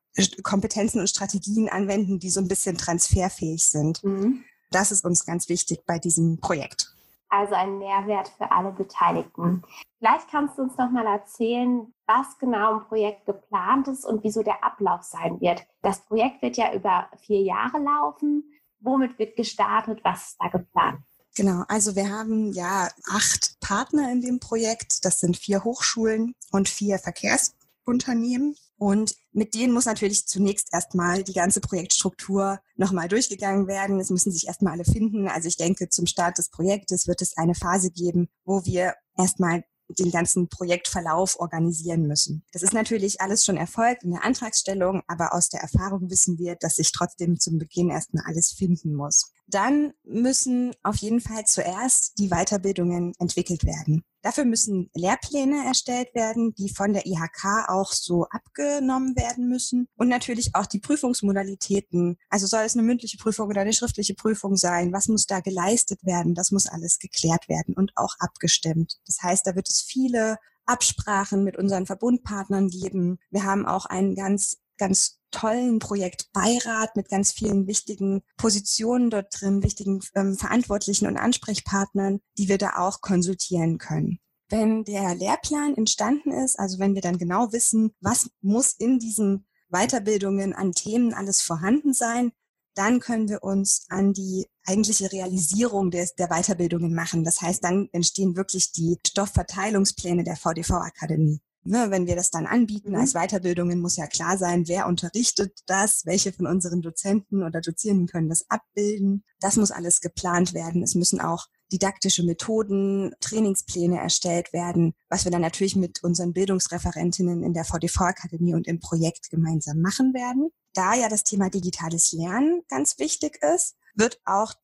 Kompetenzen 0.44 1.00
und 1.00 1.10
Strategien 1.10 1.70
anwenden, 1.70 2.20
die 2.20 2.30
so 2.30 2.40
ein 2.40 2.48
bisschen 2.48 2.78
transferfähig 2.78 3.68
sind. 3.70 4.04
Mhm. 4.04 4.44
Das 4.72 4.92
ist 4.92 5.06
uns 5.06 5.26
ganz 5.26 5.50
wichtig 5.50 5.86
bei 5.86 6.00
diesem 6.00 6.40
Projekt 6.40 6.96
also 7.30 7.54
ein 7.54 7.78
Mehrwert 7.78 8.28
für 8.38 8.52
alle 8.52 8.72
Beteiligten. 8.72 9.64
Vielleicht 10.00 10.30
kannst 10.30 10.58
du 10.58 10.64
uns 10.64 10.78
noch 10.78 10.90
mal 10.90 11.06
erzählen, 11.06 11.94
was 12.10 12.40
genau 12.40 12.80
im 12.80 12.88
Projekt 12.88 13.28
geplant 13.28 13.88
ist 13.88 14.04
und 14.04 14.24
wieso 14.24 14.42
der 14.42 14.64
Ablauf 14.64 15.04
sein 15.04 15.40
wird. 15.40 15.62
Das 15.84 16.04
Projekt 16.06 16.42
wird 16.42 16.58
ja 16.58 16.74
über 16.74 17.08
vier 17.22 17.42
Jahre 17.42 17.78
laufen. 17.78 18.52
Womit 18.80 19.20
wird 19.20 19.36
gestartet? 19.36 20.00
Was 20.04 20.30
ist 20.30 20.38
da 20.40 20.48
geplant? 20.48 21.02
Genau, 21.36 21.64
also 21.68 21.96
wir 21.96 22.10
haben 22.10 22.52
ja 22.52 22.90
acht 23.12 23.60
Partner 23.60 24.12
in 24.12 24.22
dem 24.22 24.40
Projekt. 24.40 25.06
Das 25.06 25.20
sind 25.20 25.38
vier 25.38 25.64
Hochschulen 25.64 26.34
und 26.52 26.68
vier 26.68 26.98
Verkehrsunternehmen. 26.98 28.56
Und 28.78 29.16
mit 29.32 29.54
denen 29.54 29.74
muss 29.74 29.86
natürlich 29.86 30.26
zunächst 30.26 30.74
erstmal 30.74 31.24
die 31.24 31.34
ganze 31.34 31.62
Projektstruktur 31.62 32.60
nochmal 32.76 33.08
durchgegangen 33.08 33.68
werden. 33.68 34.00
Es 34.00 34.10
müssen 34.10 34.32
sich 34.32 34.48
erstmal 34.48 34.74
alle 34.74 34.86
finden. 34.86 35.28
Also 35.28 35.48
ich 35.48 35.58
denke, 35.58 35.90
zum 35.90 36.08
Start 36.08 36.40
des 36.40 36.50
Projektes 36.50 37.08
wird 37.08 37.22
es 37.22 37.38
eine 37.38 37.54
Phase 37.54 37.92
geben, 37.92 38.30
wo 38.46 38.66
wir 38.66 38.96
erstmal 39.16 39.64
den 39.98 40.12
ganzen 40.12 40.50
Projektverlauf 40.50 41.40
organisieren 41.40 42.04
müssen. 42.08 42.44
Das 42.54 42.64
ist 42.64 42.74
natürlich 42.74 43.22
alles 43.22 43.44
schon 43.44 43.58
erfolgt 43.58 44.04
in 44.04 44.12
der 44.12 44.24
Antragsstellung, 44.24 45.02
aber 45.08 45.34
aus 45.34 45.50
der 45.50 45.62
Erfahrung 45.62 46.10
wissen 46.10 46.38
wir, 46.38 46.56
dass 46.56 46.76
sich 46.76 46.92
trotzdem 46.92 47.40
zum 47.40 47.58
Beginn 47.58 47.90
erstmal 47.90 48.24
alles 48.28 48.52
finden 48.52 48.94
muss. 48.94 49.32
Dann 49.52 49.94
müssen 50.04 50.74
auf 50.84 50.98
jeden 50.98 51.22
Fall 51.22 51.46
zuerst 51.46 52.20
die 52.20 52.30
Weiterbildungen 52.30 53.14
entwickelt 53.18 53.66
werden. 53.66 54.04
Dafür 54.22 54.46
müssen 54.46 54.90
Lehrpläne 54.94 55.66
erstellt 55.66 56.14
werden, 56.14 56.54
die 56.56 56.70
von 56.70 56.94
der 56.94 57.06
IHK 57.06 57.70
auch 57.70 57.94
so 57.94 58.26
abgenommen 58.26 59.16
werden 59.16 59.48
müssen. 59.48 59.88
Und 59.96 60.10
natürlich 60.10 60.56
auch 60.56 60.66
die 60.66 60.80
Prüfungsmodalitäten. 60.80 62.18
Also 62.30 62.46
soll 62.46 62.64
es 62.64 62.76
eine 62.76 62.84
mündliche 62.84 63.18
Prüfung 63.18 63.48
oder 63.48 63.62
eine 63.62 63.74
schriftliche 63.74 64.16
Prüfung 64.16 64.58
sein? 64.58 64.92
Was 64.92 65.08
muss 65.08 65.26
da 65.26 65.40
geleistet 65.40 66.04
werden? 66.04 66.36
Das 66.36 66.52
muss 66.52 66.68
alles 66.68 67.00
geklärt 67.00 67.48
werden 67.48 67.74
und 67.76 67.94
auch 67.96 68.16
abgestimmt. 68.20 69.00
Das 69.08 69.22
heißt, 69.24 69.48
da 69.48 69.56
wird 69.56 69.70
es 69.70 69.82
viele 69.82 70.38
Absprachen 70.66 71.44
mit 71.44 71.58
unseren 71.58 71.86
Verbundpartnern 71.86 72.68
geben. 72.68 73.20
Wir 73.32 73.46
haben 73.46 73.66
auch 73.66 73.86
einen 73.86 74.16
ganz, 74.16 74.58
ganz 74.78 75.19
tollen 75.32 75.80
Projektbeirat 75.80 76.96
mit 76.96 77.10
ganz 77.10 77.32
vielen 77.32 77.68
wichtigen 77.68 78.22
Positionen 78.38 79.10
dort 79.10 79.28
drin, 79.40 79.64
wichtigen 79.64 80.02
ähm, 80.16 80.36
Verantwortlichen 80.36 81.08
und 81.08 81.18
Ansprechpartnern, 81.18 82.20
die 82.38 82.50
wir 82.50 82.58
da 82.58 82.78
auch 82.78 83.02
konsultieren 83.02 83.78
können. 83.78 84.20
Wenn 84.50 84.84
der 84.84 85.14
Lehrplan 85.14 85.76
entstanden 85.76 86.32
ist, 86.32 86.58
also 86.58 86.80
wenn 86.80 86.96
wir 86.96 87.02
dann 87.02 87.18
genau 87.18 87.52
wissen, 87.52 87.92
was 88.02 88.30
muss 88.42 88.74
in 88.74 88.98
diesen 88.98 89.46
Weiterbildungen 89.70 90.54
an 90.54 90.72
Themen 90.72 91.14
alles 91.14 91.42
vorhanden 91.42 91.94
sein, 91.94 92.32
dann 92.76 93.00
können 93.00 93.28
wir 93.30 93.44
uns 93.44 93.86
an 93.90 94.14
die 94.14 94.48
eigentliche 94.66 95.12
Realisierung 95.12 95.92
des, 95.92 96.16
der 96.16 96.30
Weiterbildungen 96.30 96.94
machen. 96.94 97.24
Das 97.24 97.42
heißt, 97.42 97.64
dann 97.64 97.90
entstehen 97.92 98.36
wirklich 98.36 98.72
die 98.72 98.98
Stoffverteilungspläne 99.06 100.24
der 100.24 100.38
VDV-Akademie. 100.38 101.42
Ne, 101.70 101.92
wenn 101.92 102.08
wir 102.08 102.16
das 102.16 102.32
dann 102.32 102.48
anbieten 102.48 102.96
als 102.96 103.14
mhm. 103.14 103.20
Weiterbildungen, 103.20 103.80
muss 103.80 103.96
ja 103.96 104.08
klar 104.08 104.40
sein, 104.40 104.68
wer 104.68 104.88
unterrichtet 104.88 105.60
das, 105.68 106.04
welche 106.04 106.34
von 106.34 106.48
unseren 106.48 106.82
Dozenten 106.82 107.44
oder 107.44 107.62
Dozierenden 107.62 108.08
können 108.08 108.28
das 108.28 108.50
abbilden. 108.50 109.24
Das 109.40 109.56
muss 109.56 109.70
alles 109.70 110.02
geplant 110.02 110.56
werden. 110.56 110.82
Es 110.82 110.96
müssen 110.96 111.22
auch 111.22 111.46
didaktische 111.72 112.24
Methoden, 112.24 113.14
Trainingspläne 113.20 114.00
erstellt 114.00 114.52
werden, 114.52 114.96
was 115.10 115.26
wir 115.26 115.32
dann 115.32 115.44
natürlich 115.44 115.76
mit 115.76 116.04
unseren 116.04 116.34
Bildungsreferentinnen 116.34 117.44
in 117.44 117.54
der 117.54 117.66
VDV-Akademie 117.66 118.56
und 118.56 118.66
im 118.66 118.80
Projekt 118.80 119.30
gemeinsam 119.30 119.80
machen 119.80 120.16
werden. 120.16 120.50
Da 120.74 120.96
ja 120.96 121.08
das 121.08 121.24
Thema 121.24 121.52
digitales 121.52 122.14
Lernen 122.14 122.64
ganz 122.68 122.98
wichtig 122.98 123.44
ist, 123.44 123.76
wird 123.94 124.20
auch 124.26 124.56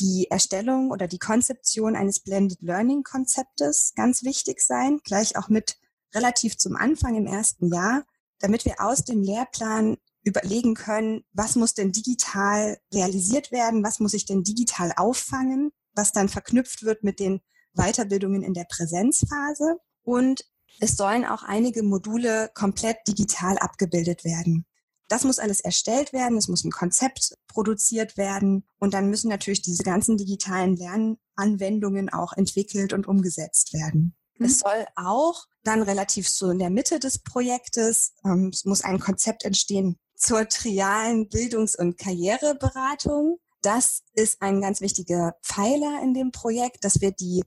die 0.00 0.26
Erstellung 0.28 0.90
oder 0.90 1.06
die 1.06 1.20
Konzeption 1.20 1.94
eines 1.94 2.18
Blended 2.18 2.62
Learning 2.62 3.04
Konzeptes 3.04 3.92
ganz 3.94 4.24
wichtig 4.24 4.60
sein, 4.60 4.98
gleich 5.04 5.36
auch 5.36 5.48
mit 5.48 5.76
relativ 6.14 6.56
zum 6.56 6.76
Anfang 6.76 7.16
im 7.16 7.26
ersten 7.26 7.72
Jahr, 7.72 8.04
damit 8.40 8.64
wir 8.64 8.80
aus 8.80 9.04
dem 9.04 9.22
Lehrplan 9.22 9.96
überlegen 10.24 10.74
können, 10.74 11.24
was 11.32 11.56
muss 11.56 11.74
denn 11.74 11.92
digital 11.92 12.78
realisiert 12.92 13.50
werden, 13.50 13.82
was 13.82 14.00
muss 14.00 14.14
ich 14.14 14.26
denn 14.26 14.42
digital 14.42 14.92
auffangen, 14.96 15.70
was 15.94 16.12
dann 16.12 16.28
verknüpft 16.28 16.82
wird 16.82 17.02
mit 17.02 17.18
den 17.18 17.40
Weiterbildungen 17.74 18.42
in 18.42 18.54
der 18.54 18.66
Präsenzphase. 18.68 19.78
Und 20.02 20.44
es 20.80 20.96
sollen 20.96 21.24
auch 21.24 21.42
einige 21.42 21.82
Module 21.82 22.50
komplett 22.54 22.98
digital 23.06 23.58
abgebildet 23.58 24.24
werden. 24.24 24.66
Das 25.08 25.24
muss 25.24 25.38
alles 25.38 25.60
erstellt 25.60 26.12
werden, 26.12 26.36
es 26.36 26.48
muss 26.48 26.64
ein 26.64 26.70
Konzept 26.70 27.34
produziert 27.46 28.18
werden 28.18 28.64
und 28.78 28.92
dann 28.92 29.08
müssen 29.08 29.30
natürlich 29.30 29.62
diese 29.62 29.82
ganzen 29.82 30.18
digitalen 30.18 30.76
Lernanwendungen 30.76 32.10
auch 32.10 32.34
entwickelt 32.34 32.92
und 32.92 33.08
umgesetzt 33.08 33.72
werden. 33.72 34.14
Mhm. 34.38 34.46
Es 34.46 34.60
soll 34.60 34.86
auch 34.96 35.46
dann 35.64 35.82
relativ 35.82 36.28
so 36.28 36.50
in 36.50 36.58
der 36.58 36.70
Mitte 36.70 36.98
des 36.98 37.18
Projektes, 37.18 38.14
ähm, 38.24 38.50
es 38.52 38.64
muss 38.64 38.82
ein 38.82 38.98
Konzept 38.98 39.44
entstehen 39.44 39.98
zur 40.16 40.48
trialen 40.48 41.28
Bildungs- 41.28 41.76
und 41.76 41.98
Karriereberatung. 41.98 43.38
das 43.62 44.02
ist 44.14 44.40
ein 44.40 44.60
ganz 44.60 44.80
wichtiger 44.80 45.34
Pfeiler 45.42 46.00
in 46.02 46.14
dem 46.14 46.30
Projekt, 46.30 46.84
dass 46.84 47.00
wir 47.00 47.10
die 47.10 47.42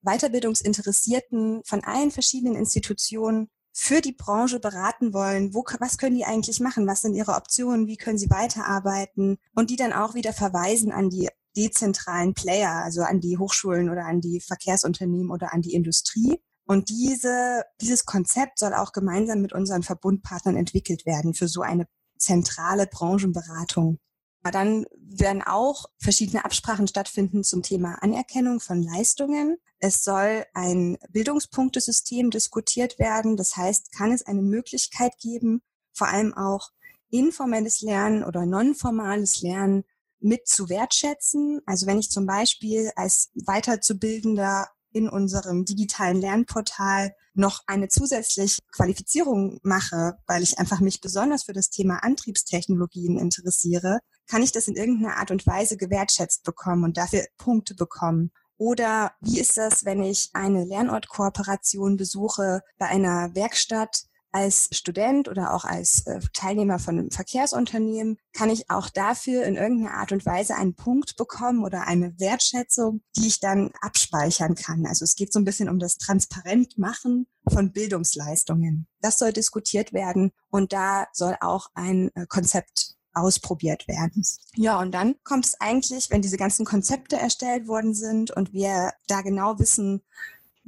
Weiterbildungsinteressierten 0.00 1.62
von 1.64 1.84
allen 1.84 2.10
verschiedenen 2.10 2.56
Institutionen 2.56 3.50
für 3.72 4.00
die 4.00 4.12
Branche 4.12 4.58
beraten 4.58 5.12
wollen, 5.12 5.54
wo, 5.54 5.64
was 5.78 5.98
können 5.98 6.16
die 6.16 6.24
eigentlich 6.24 6.60
machen, 6.60 6.86
was 6.86 7.02
sind 7.02 7.14
ihre 7.14 7.34
Optionen, 7.34 7.86
wie 7.86 7.96
können 7.96 8.18
sie 8.18 8.30
weiterarbeiten 8.30 9.38
und 9.54 9.70
die 9.70 9.76
dann 9.76 9.92
auch 9.92 10.14
wieder 10.14 10.32
verweisen 10.32 10.92
an 10.92 11.10
die 11.10 11.28
dezentralen 11.56 12.34
Player, 12.34 12.70
also 12.70 13.02
an 13.02 13.20
die 13.20 13.38
Hochschulen 13.38 13.90
oder 13.90 14.06
an 14.06 14.20
die 14.20 14.40
Verkehrsunternehmen 14.40 15.30
oder 15.30 15.52
an 15.52 15.62
die 15.62 15.74
Industrie. 15.74 16.40
Und 16.66 16.88
diese, 16.88 17.64
dieses 17.80 18.04
Konzept 18.04 18.58
soll 18.58 18.74
auch 18.74 18.92
gemeinsam 18.92 19.40
mit 19.40 19.52
unseren 19.52 19.82
Verbundpartnern 19.82 20.56
entwickelt 20.56 21.04
werden 21.06 21.34
für 21.34 21.48
so 21.48 21.62
eine 21.62 21.86
zentrale 22.18 22.86
Branchenberatung. 22.86 23.98
Aber 24.42 24.52
dann 24.52 24.86
werden 24.96 25.42
auch 25.42 25.86
verschiedene 25.98 26.44
Absprachen 26.44 26.86
stattfinden 26.86 27.44
zum 27.44 27.62
Thema 27.62 28.02
Anerkennung 28.02 28.60
von 28.60 28.82
Leistungen. 28.82 29.58
Es 29.80 30.02
soll 30.02 30.44
ein 30.54 30.96
Bildungspunktesystem 31.10 32.30
diskutiert 32.30 32.98
werden. 32.98 33.36
Das 33.36 33.56
heißt, 33.56 33.92
kann 33.92 34.12
es 34.12 34.24
eine 34.24 34.42
Möglichkeit 34.42 35.18
geben, 35.18 35.60
vor 35.92 36.08
allem 36.08 36.32
auch 36.34 36.70
informelles 37.10 37.80
Lernen 37.80 38.24
oder 38.24 38.46
nonformales 38.46 39.42
Lernen 39.42 39.84
mit 40.20 40.46
zu 40.46 40.68
wertschätzen. 40.68 41.60
Also 41.66 41.86
wenn 41.86 41.98
ich 41.98 42.10
zum 42.10 42.26
Beispiel 42.26 42.90
als 42.96 43.30
Weiterzubildender 43.34 44.68
in 44.92 45.08
unserem 45.08 45.64
digitalen 45.64 46.20
Lernportal 46.20 47.14
noch 47.34 47.62
eine 47.66 47.88
zusätzliche 47.88 48.60
Qualifizierung 48.72 49.60
mache, 49.62 50.14
weil 50.26 50.42
ich 50.42 50.58
einfach 50.58 50.80
mich 50.80 51.00
besonders 51.00 51.44
für 51.44 51.52
das 51.52 51.70
Thema 51.70 52.02
Antriebstechnologien 52.02 53.18
interessiere, 53.18 54.00
kann 54.26 54.42
ich 54.42 54.52
das 54.52 54.68
in 54.68 54.76
irgendeiner 54.76 55.16
Art 55.16 55.30
und 55.30 55.46
Weise 55.46 55.76
gewertschätzt 55.76 56.42
bekommen 56.42 56.84
und 56.84 56.96
dafür 56.96 57.24
Punkte 57.38 57.74
bekommen. 57.74 58.32
Oder 58.56 59.12
wie 59.20 59.40
ist 59.40 59.56
das, 59.56 59.84
wenn 59.84 60.02
ich 60.02 60.30
eine 60.34 60.64
Lernortkooperation 60.64 61.96
besuche 61.96 62.60
bei 62.78 62.86
einer 62.86 63.34
Werkstatt, 63.34 64.02
als 64.32 64.68
Student 64.72 65.28
oder 65.28 65.54
auch 65.54 65.64
als 65.64 66.06
äh, 66.06 66.20
Teilnehmer 66.32 66.78
von 66.78 66.98
einem 66.98 67.10
Verkehrsunternehmen 67.10 68.18
kann 68.32 68.50
ich 68.50 68.70
auch 68.70 68.88
dafür 68.88 69.44
in 69.44 69.56
irgendeiner 69.56 69.96
Art 69.96 70.12
und 70.12 70.24
Weise 70.24 70.54
einen 70.56 70.74
Punkt 70.74 71.16
bekommen 71.16 71.64
oder 71.64 71.86
eine 71.86 72.18
Wertschätzung, 72.18 73.02
die 73.16 73.26
ich 73.26 73.40
dann 73.40 73.70
abspeichern 73.80 74.54
kann. 74.54 74.86
Also 74.86 75.04
es 75.04 75.14
geht 75.14 75.32
so 75.32 75.40
ein 75.40 75.44
bisschen 75.44 75.68
um 75.68 75.78
das 75.78 75.98
Transparentmachen 75.98 77.26
von 77.48 77.72
Bildungsleistungen. 77.72 78.86
Das 79.00 79.18
soll 79.18 79.32
diskutiert 79.32 79.92
werden 79.92 80.32
und 80.50 80.72
da 80.72 81.06
soll 81.12 81.36
auch 81.40 81.68
ein 81.74 82.10
äh, 82.14 82.26
Konzept 82.26 82.94
ausprobiert 83.12 83.88
werden. 83.88 84.22
Ja, 84.54 84.78
und 84.78 84.92
dann 84.92 85.16
kommt 85.24 85.46
es 85.46 85.60
eigentlich, 85.60 86.10
wenn 86.10 86.22
diese 86.22 86.36
ganzen 86.36 86.64
Konzepte 86.64 87.16
erstellt 87.16 87.66
worden 87.66 87.94
sind 87.94 88.30
und 88.30 88.52
wir 88.52 88.92
da 89.08 89.22
genau 89.22 89.58
wissen, 89.58 90.02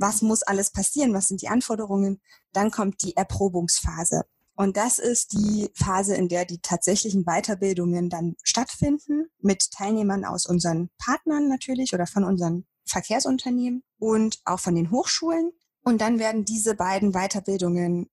was 0.02 0.20
muss 0.20 0.42
alles 0.42 0.70
passieren, 0.70 1.14
was 1.14 1.28
sind 1.28 1.40
die 1.40 1.48
Anforderungen, 1.48 2.20
dann 2.52 2.70
kommt 2.70 3.02
die 3.02 3.16
Erprobungsphase. 3.16 4.26
Und 4.54 4.76
das 4.76 4.98
ist 4.98 5.32
die 5.32 5.70
Phase, 5.74 6.14
in 6.14 6.28
der 6.28 6.44
die 6.44 6.60
tatsächlichen 6.60 7.24
Weiterbildungen 7.24 8.10
dann 8.10 8.36
stattfinden, 8.42 9.30
mit 9.40 9.70
Teilnehmern 9.70 10.26
aus 10.26 10.44
unseren 10.44 10.90
Partnern 10.98 11.48
natürlich 11.48 11.94
oder 11.94 12.06
von 12.06 12.24
unseren 12.24 12.66
Verkehrsunternehmen 12.84 13.82
und 13.98 14.42
auch 14.44 14.60
von 14.60 14.74
den 14.74 14.90
Hochschulen. 14.90 15.52
Und 15.82 16.00
dann 16.02 16.18
werden 16.18 16.44
diese 16.44 16.74
beiden 16.74 17.12
Weiterbildungen 17.12 18.10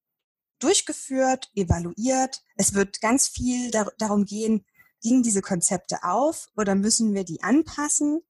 durchgeführt, 0.60 1.52
evaluiert. 1.56 2.42
Es 2.56 2.74
wird 2.74 3.02
ganz 3.02 3.28
viel 3.28 3.72
dar 3.72 3.92
darum 3.98 4.26
gehen, 4.26 4.66
gingen 5.02 5.24
diese 5.24 5.42
Konzepte 5.42 6.04
auf 6.04 6.48
oder 6.56 6.76
müssen 6.76 7.14
wir 7.14 7.24
die 7.24 7.42
anpassen? 7.44 8.22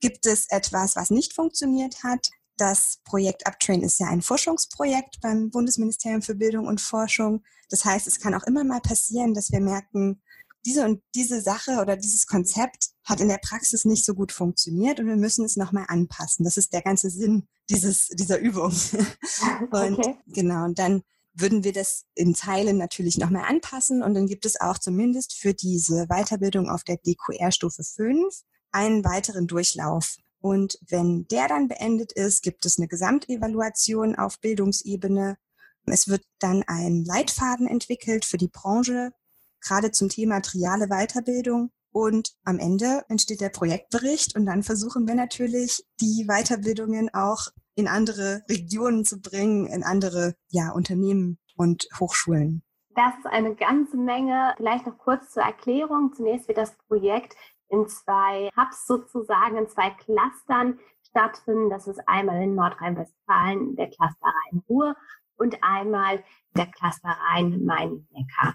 Gibt 0.00 0.26
es 0.26 0.46
etwas, 0.50 0.96
was 0.96 1.10
nicht 1.10 1.34
funktioniert 1.34 2.02
hat? 2.02 2.30
Das 2.56 2.98
Projekt 3.04 3.46
Uptrain 3.46 3.82
ist 3.82 3.98
ja 3.98 4.06
ein 4.06 4.22
Forschungsprojekt 4.22 5.20
beim 5.20 5.50
Bundesministerium 5.50 6.22
für 6.22 6.34
Bildung 6.34 6.66
und 6.66 6.80
Forschung. 6.80 7.42
Das 7.68 7.84
heißt, 7.84 8.06
es 8.06 8.20
kann 8.20 8.34
auch 8.34 8.44
immer 8.44 8.64
mal 8.64 8.80
passieren, 8.80 9.34
dass 9.34 9.50
wir 9.50 9.60
merken, 9.60 10.22
diese 10.66 10.84
und 10.84 11.02
diese 11.14 11.40
Sache 11.40 11.78
oder 11.80 11.96
dieses 11.96 12.26
Konzept 12.26 12.90
hat 13.04 13.20
in 13.20 13.28
der 13.28 13.38
Praxis 13.38 13.84
nicht 13.84 14.04
so 14.04 14.14
gut 14.14 14.32
funktioniert 14.32 14.98
und 14.98 15.06
wir 15.06 15.16
müssen 15.16 15.44
es 15.44 15.56
nochmal 15.56 15.84
anpassen. 15.88 16.44
Das 16.44 16.56
ist 16.56 16.72
der 16.72 16.82
ganze 16.82 17.10
Sinn 17.10 17.46
dieses, 17.68 18.08
dieser 18.08 18.38
Übung. 18.38 18.72
und 19.70 19.98
okay. 19.98 20.16
genau, 20.26 20.64
und 20.64 20.78
dann 20.78 21.02
würden 21.34 21.64
wir 21.64 21.72
das 21.72 22.04
in 22.14 22.34
Teilen 22.34 22.78
natürlich 22.78 23.18
nochmal 23.18 23.44
anpassen 23.46 24.02
und 24.02 24.14
dann 24.14 24.26
gibt 24.26 24.46
es 24.46 24.60
auch 24.60 24.78
zumindest 24.78 25.34
für 25.34 25.52
diese 25.52 26.06
Weiterbildung 26.06 26.70
auf 26.70 26.84
der 26.84 26.96
DQR-Stufe 26.96 27.82
5 27.82 28.42
einen 28.70 29.04
weiteren 29.04 29.46
Durchlauf. 29.46 30.16
Und 30.44 30.78
wenn 30.86 31.26
der 31.28 31.48
dann 31.48 31.68
beendet 31.68 32.12
ist, 32.12 32.42
gibt 32.42 32.66
es 32.66 32.76
eine 32.76 32.86
Gesamtevaluation 32.86 34.14
auf 34.14 34.38
Bildungsebene. 34.40 35.38
Es 35.86 36.06
wird 36.06 36.22
dann 36.38 36.62
ein 36.66 37.02
Leitfaden 37.02 37.66
entwickelt 37.66 38.26
für 38.26 38.36
die 38.36 38.48
Branche, 38.48 39.14
gerade 39.62 39.90
zum 39.90 40.10
Thema 40.10 40.42
triale 40.42 40.88
Weiterbildung. 40.88 41.70
Und 41.92 42.34
am 42.44 42.58
Ende 42.58 43.06
entsteht 43.08 43.40
der 43.40 43.48
Projektbericht 43.48 44.36
und 44.36 44.44
dann 44.44 44.62
versuchen 44.62 45.08
wir 45.08 45.14
natürlich, 45.14 45.82
die 46.02 46.26
Weiterbildungen 46.26 47.08
auch 47.14 47.46
in 47.74 47.88
andere 47.88 48.42
Regionen 48.46 49.06
zu 49.06 49.22
bringen, 49.22 49.64
in 49.64 49.82
andere 49.82 50.34
ja, 50.50 50.72
Unternehmen 50.72 51.38
und 51.56 51.88
Hochschulen. 51.98 52.62
Das 52.94 53.14
ist 53.18 53.26
eine 53.26 53.54
ganze 53.54 53.96
Menge. 53.96 54.52
Vielleicht 54.58 54.86
noch 54.86 54.98
kurz 54.98 55.30
zur 55.30 55.42
Erklärung. 55.42 56.12
Zunächst 56.14 56.48
wird 56.48 56.58
das 56.58 56.76
Projekt 56.86 57.34
in 57.68 57.88
zwei 57.88 58.50
Hubs 58.56 58.86
sozusagen, 58.86 59.56
in 59.56 59.68
zwei 59.68 59.90
Clustern 59.90 60.78
stattfinden. 61.08 61.70
Das 61.70 61.86
ist 61.86 62.00
einmal 62.06 62.42
in 62.42 62.54
Nordrhein-Westfalen 62.54 63.76
der 63.76 63.88
Cluster 63.88 64.26
Rhein-Ruhr 64.26 64.96
und 65.36 65.58
einmal 65.62 66.22
der 66.56 66.66
Cluster 66.66 67.16
Rhein-Main-Neckar. 67.30 68.54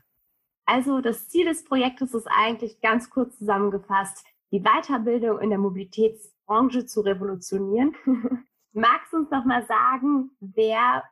Also 0.65 1.01
das 1.01 1.27
Ziel 1.29 1.45
des 1.45 1.63
Projektes 1.63 2.13
ist 2.13 2.27
eigentlich 2.27 2.79
ganz 2.81 3.09
kurz 3.09 3.37
zusammengefasst, 3.39 4.23
die 4.51 4.61
Weiterbildung 4.61 5.39
in 5.39 5.49
der 5.49 5.59
Mobilitätsbranche 5.59 6.85
zu 6.85 7.01
revolutionieren. 7.01 7.95
Magst 8.71 9.11
du 9.11 9.17
uns 9.17 9.31
noch 9.31 9.45
mal 9.45 9.65
sagen, 9.65 10.31
wer 10.39 11.03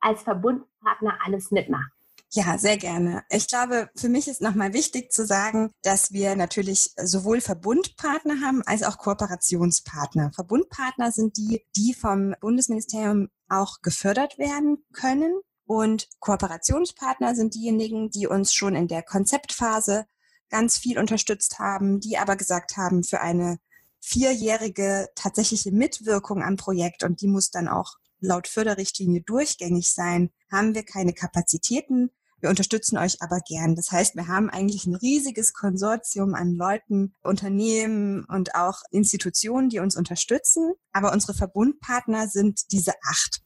als 0.00 0.22
Verbundpartner 0.22 1.18
alles 1.24 1.50
mitmacht? 1.50 1.90
Ja, 2.32 2.58
sehr 2.58 2.76
gerne. 2.76 3.24
Ich 3.30 3.48
glaube, 3.48 3.88
für 3.96 4.10
mich 4.10 4.28
ist 4.28 4.42
nochmal 4.42 4.74
wichtig 4.74 5.10
zu 5.10 5.24
sagen, 5.24 5.70
dass 5.82 6.12
wir 6.12 6.36
natürlich 6.36 6.92
sowohl 7.02 7.40
Verbundpartner 7.40 8.42
haben 8.42 8.62
als 8.66 8.82
auch 8.82 8.98
Kooperationspartner. 8.98 10.32
Verbundpartner 10.34 11.10
sind 11.10 11.38
die, 11.38 11.64
die 11.74 11.94
vom 11.94 12.34
Bundesministerium 12.40 13.28
auch 13.48 13.80
gefördert 13.80 14.36
werden 14.38 14.84
können. 14.92 15.40
Und 15.64 16.08
Kooperationspartner 16.20 17.34
sind 17.34 17.54
diejenigen, 17.54 18.10
die 18.10 18.26
uns 18.26 18.52
schon 18.52 18.74
in 18.74 18.88
der 18.88 19.02
Konzeptphase 19.02 20.06
ganz 20.50 20.76
viel 20.76 20.98
unterstützt 20.98 21.58
haben, 21.58 22.00
die 22.00 22.18
aber 22.18 22.36
gesagt 22.36 22.76
haben, 22.76 23.04
für 23.04 23.20
eine 23.22 23.58
vierjährige 24.00 25.08
tatsächliche 25.14 25.72
Mitwirkung 25.72 26.42
am 26.42 26.56
Projekt 26.56 27.04
und 27.04 27.20
die 27.22 27.26
muss 27.26 27.50
dann 27.50 27.68
auch 27.68 27.96
laut 28.20 28.48
Förderrichtlinie 28.48 29.22
durchgängig 29.22 29.92
sein, 29.92 30.30
haben 30.50 30.74
wir 30.74 30.84
keine 30.84 31.12
Kapazitäten. 31.12 32.10
Wir 32.40 32.50
unterstützen 32.50 32.98
euch 32.98 33.20
aber 33.20 33.40
gern. 33.40 33.74
Das 33.74 33.90
heißt, 33.90 34.14
wir 34.14 34.28
haben 34.28 34.48
eigentlich 34.48 34.86
ein 34.86 34.94
riesiges 34.94 35.52
Konsortium 35.52 36.34
an 36.34 36.54
Leuten, 36.54 37.14
Unternehmen 37.22 38.24
und 38.24 38.54
auch 38.54 38.82
Institutionen, 38.90 39.70
die 39.70 39.80
uns 39.80 39.96
unterstützen. 39.96 40.74
Aber 40.92 41.12
unsere 41.12 41.34
Verbundpartner 41.34 42.28
sind 42.28 42.70
diese 42.70 42.92
acht. 43.02 43.42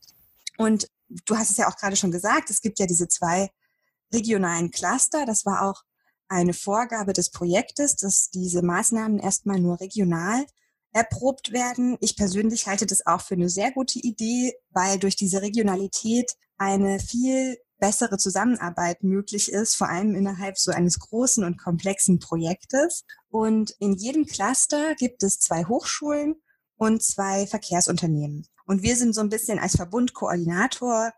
Und 0.58 0.88
du 1.26 1.36
hast 1.36 1.50
es 1.50 1.56
ja 1.56 1.68
auch 1.68 1.76
gerade 1.76 1.96
schon 1.96 2.10
gesagt, 2.10 2.50
es 2.50 2.60
gibt 2.60 2.78
ja 2.78 2.86
diese 2.86 3.08
zwei 3.08 3.50
regionalen 4.12 4.70
Cluster. 4.70 5.24
Das 5.24 5.46
war 5.46 5.62
auch 5.62 5.82
eine 6.28 6.54
Vorgabe 6.54 7.12
des 7.12 7.30
Projektes, 7.30 7.96
dass 7.96 8.30
diese 8.30 8.62
Maßnahmen 8.62 9.18
erstmal 9.18 9.58
nur 9.58 9.80
regional 9.80 10.44
erprobt 10.92 11.52
werden. 11.52 11.96
Ich 12.00 12.16
persönlich 12.16 12.66
halte 12.66 12.86
das 12.86 13.06
auch 13.06 13.22
für 13.22 13.34
eine 13.34 13.48
sehr 13.48 13.72
gute 13.72 13.98
Idee, 13.98 14.54
weil 14.70 14.98
durch 14.98 15.16
diese 15.16 15.40
Regionalität 15.40 16.32
eine 16.58 17.00
viel 17.00 17.56
bessere 17.82 18.16
Zusammenarbeit 18.16 19.02
möglich 19.02 19.50
ist, 19.50 19.74
vor 19.74 19.88
allem 19.88 20.14
innerhalb 20.14 20.56
so 20.56 20.70
eines 20.70 21.00
großen 21.00 21.42
und 21.42 21.58
komplexen 21.58 22.20
Projektes. 22.20 23.04
Und 23.28 23.74
in 23.80 23.94
jedem 23.94 24.24
Cluster 24.24 24.94
gibt 24.94 25.24
es 25.24 25.40
zwei 25.40 25.64
Hochschulen 25.64 26.36
und 26.76 27.02
zwei 27.02 27.44
Verkehrsunternehmen. 27.48 28.46
Und 28.66 28.84
wir 28.84 28.94
sind 28.94 29.16
so 29.16 29.20
ein 29.20 29.30
bisschen 29.30 29.58
als 29.58 29.74
Verbundkoordinator 29.74 31.12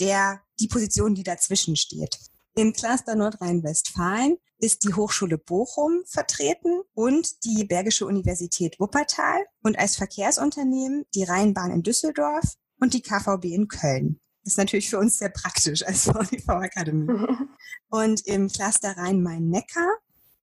der 0.00 0.40
die 0.60 0.68
Position, 0.68 1.14
die 1.14 1.22
dazwischen 1.22 1.76
steht. 1.76 2.18
Im 2.56 2.72
Cluster 2.72 3.14
Nordrhein-Westfalen 3.14 4.38
ist 4.58 4.82
die 4.82 4.94
Hochschule 4.94 5.38
Bochum 5.38 6.02
vertreten 6.04 6.82
und 6.94 7.44
die 7.44 7.64
Bergische 7.64 8.06
Universität 8.06 8.80
Wuppertal 8.80 9.44
und 9.62 9.78
als 9.78 9.94
Verkehrsunternehmen 9.94 11.04
die 11.14 11.22
Rheinbahn 11.22 11.70
in 11.70 11.84
Düsseldorf 11.84 12.54
und 12.80 12.94
die 12.94 13.02
KVB 13.02 13.44
in 13.44 13.68
Köln. 13.68 14.20
Das 14.48 14.54
ist 14.54 14.58
natürlich 14.58 14.88
für 14.88 14.98
uns 14.98 15.18
sehr 15.18 15.28
praktisch 15.28 15.84
als 15.84 16.04
VDV 16.04 16.48
Akademie. 16.48 17.06
Und 17.90 18.26
im 18.26 18.48
Cluster 18.48 18.96
Rhein-Main-Neckar 18.96 19.98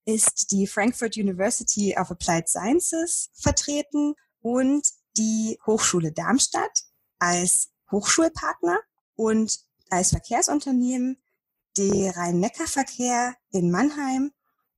ist 0.06 0.52
die 0.52 0.68
Frankfurt 0.68 1.18
University 1.18 1.98
of 2.00 2.12
Applied 2.12 2.48
Sciences 2.48 3.32
vertreten 3.34 4.14
und 4.42 4.88
die 5.18 5.58
Hochschule 5.66 6.12
Darmstadt 6.12 6.84
als 7.18 7.72
Hochschulpartner 7.90 8.78
und 9.16 9.58
als 9.90 10.10
Verkehrsunternehmen 10.10 11.18
die 11.76 12.08
Rhein-Neckar-Verkehr 12.08 13.34
in 13.50 13.72
Mannheim 13.72 14.34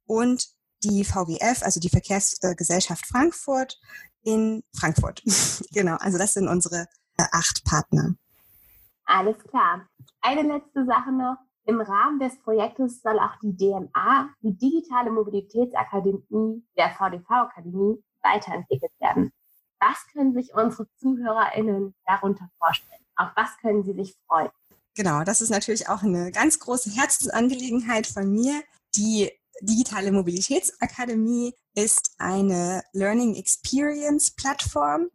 und 0.05 0.47
die 0.83 1.03
VGF, 1.03 1.63
also 1.63 1.81
die 1.81 1.89
Verkehrsgesellschaft 1.89 3.05
Frankfurt 3.05 3.77
in 4.23 4.63
Frankfurt. 4.73 5.21
genau, 5.73 5.97
also 5.97 6.17
das 6.17 6.31
sind 6.31 6.47
unsere 6.47 6.87
äh, 7.17 7.25
acht 7.33 7.65
Partner. 7.65 8.15
Alles 9.07 9.37
klar. 9.39 9.87
Eine 10.21 10.41
letzte 10.43 10.85
Sache 10.85 11.11
noch. 11.11 11.37
Im 11.65 11.81
Rahmen 11.81 12.19
des 12.19 12.37
Projektes 12.39 13.01
soll 13.01 13.19
auch 13.19 13.35
die 13.41 13.55
DMA, 13.55 14.29
die 14.41 14.57
Digitale 14.57 15.11
Mobilitätsakademie 15.11 16.63
der 16.77 16.89
VDV-Akademie, 16.91 18.03
weiterentwickelt 18.21 18.91
werden. 18.99 19.31
Was 19.79 20.05
können 20.11 20.33
sich 20.33 20.53
unsere 20.53 20.87
ZuhörerInnen 20.95 21.93
darunter 22.05 22.49
vorstellen? 22.57 23.01
Auf 23.15 23.29
was 23.35 23.57
können 23.57 23.83
sie 23.83 23.93
sich 23.93 24.15
freuen? 24.27 24.49
Genau, 24.95 25.23
das 25.23 25.41
ist 25.41 25.49
natürlich 25.49 25.87
auch 25.89 26.03
eine 26.03 26.31
ganz 26.31 26.59
große 26.59 26.91
Herzensangelegenheit 26.91 28.07
von 28.07 28.31
mir. 28.31 28.61
Die 28.95 29.31
Digitale 29.61 30.11
Mobilitätsakademie 30.11 31.53
ist 31.75 32.15
eine 32.17 32.83
Learning 32.93 33.35
Experience 33.35 34.31
Plattform, 34.31 35.09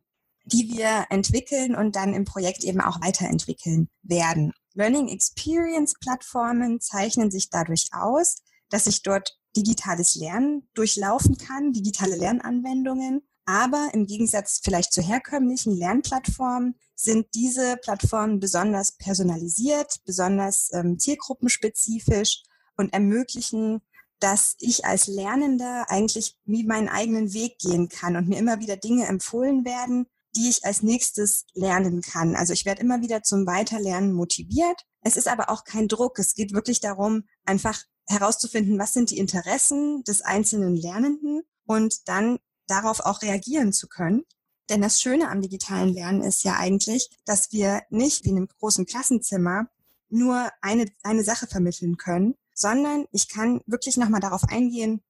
die 0.53 0.77
wir 0.77 1.07
entwickeln 1.11 1.75
und 1.75 1.97
dann 1.97 2.15
im 2.15 2.25
Projekt 2.25 2.65
eben 2.65 2.81
auch 2.81 3.01
weiterentwickeln 3.01 3.89
werden. 4.03 4.53
Learning 4.75 5.09
Experience 5.09 5.95
Plattformen 6.01 6.81
zeichnen 6.81 7.31
sich 7.31 7.51
dadurch 7.51 7.89
aus, 7.93 8.43
dass 8.71 8.87
ich 8.87 9.03
dort 9.03 9.39
digitales 9.57 10.15
Lernen 10.15 10.69
durchlaufen 10.75 11.37
kann, 11.37 11.73
digitale 11.73 12.17
Lernanwendungen. 12.17 13.23
Aber 13.45 13.91
im 13.93 14.07
Gegensatz 14.07 14.61
vielleicht 14.63 14.93
zu 14.93 15.03
herkömmlichen 15.03 15.77
Lernplattformen 15.77 16.77
sind 16.95 17.27
diese 17.35 17.77
Plattformen 17.77 18.39
besonders 18.39 18.97
personalisiert, 18.97 19.97
besonders 20.07 20.71
ähm, 20.73 20.99
zielgruppenspezifisch 20.99 22.45
und 22.77 22.93
ermöglichen 22.93 23.83
dass 24.23 24.55
ich 24.61 24.85
als 24.85 25.09
Lernender 25.09 25.87
eigentlich 25.89 26.37
wie 26.45 26.65
meinen 26.65 26.89
eigenen 26.89 27.33
Weg 27.35 27.59
gehen 27.59 27.89
kann 27.89 28.15
und 28.17 28.29
mir 28.29 28.39
immer 28.39 28.61
wieder 28.61 28.77
Dinge 28.77 29.07
empfohlen 29.07 29.65
werden, 29.65 30.07
die 30.35 30.49
ich 30.49 30.65
als 30.65 30.83
nächstes 30.83 31.47
lernen 31.55 32.01
kann. 32.01 32.37
Also 32.37 32.53
ich 32.53 32.65
werde 32.65 32.81
immer 32.81 33.01
wieder 33.03 33.23
zum 33.23 33.47
Weiterlernen 33.47 34.13
motiviert. 34.13 34.87
Es 35.03 35.17
ist 35.17 35.29
aber 35.29 35.51
auch 35.51 35.65
kein 35.65 35.89
Druck. 35.89 36.19
Es 36.19 36.35
geht 36.35 36.53
wirklich 36.53 36.81
darum, 36.81 37.25
einfach 37.45 37.85
herauszufinden, 38.07 38.79
was 38.79 38.93
sind 38.93 39.11
die 39.11 39.19
Interessen 39.19 40.03
des 40.05 40.23
einzelnen 40.23 40.77
Lernenden 40.77 41.43
und 41.67 42.09
dann 42.09 42.39
darauf 42.67 43.01
auch 43.01 43.23
reagieren 43.23 43.73
zu 43.73 43.89
können. 43.89 44.25
Denn 44.71 44.81
das 44.81 45.01
Schöne 45.01 45.29
am 45.29 45.43
digitalen 45.43 45.93
Lernen 45.93 46.23
ist 46.23 46.45
ja 46.45 46.57
eigentlich, 46.57 47.11
dass 47.25 47.53
wir 47.53 47.83
nicht 47.91 48.25
wie 48.25 48.31
in 48.31 48.37
einem 48.37 48.49
großen 48.49 48.87
Klassenzimmer 48.87 49.67
nur 50.09 50.51
eine, 50.61 50.87
eine 51.03 51.25
Sache 51.25 51.47
vermitteln 51.47 51.97
können, 51.97 52.35
sondern 52.55 53.07
ich 53.13 53.29
kann 53.29 53.61
wirklich 53.67 53.97
nochmal 53.97 54.21
darauf 54.21 54.45
eingehen, 54.45 55.03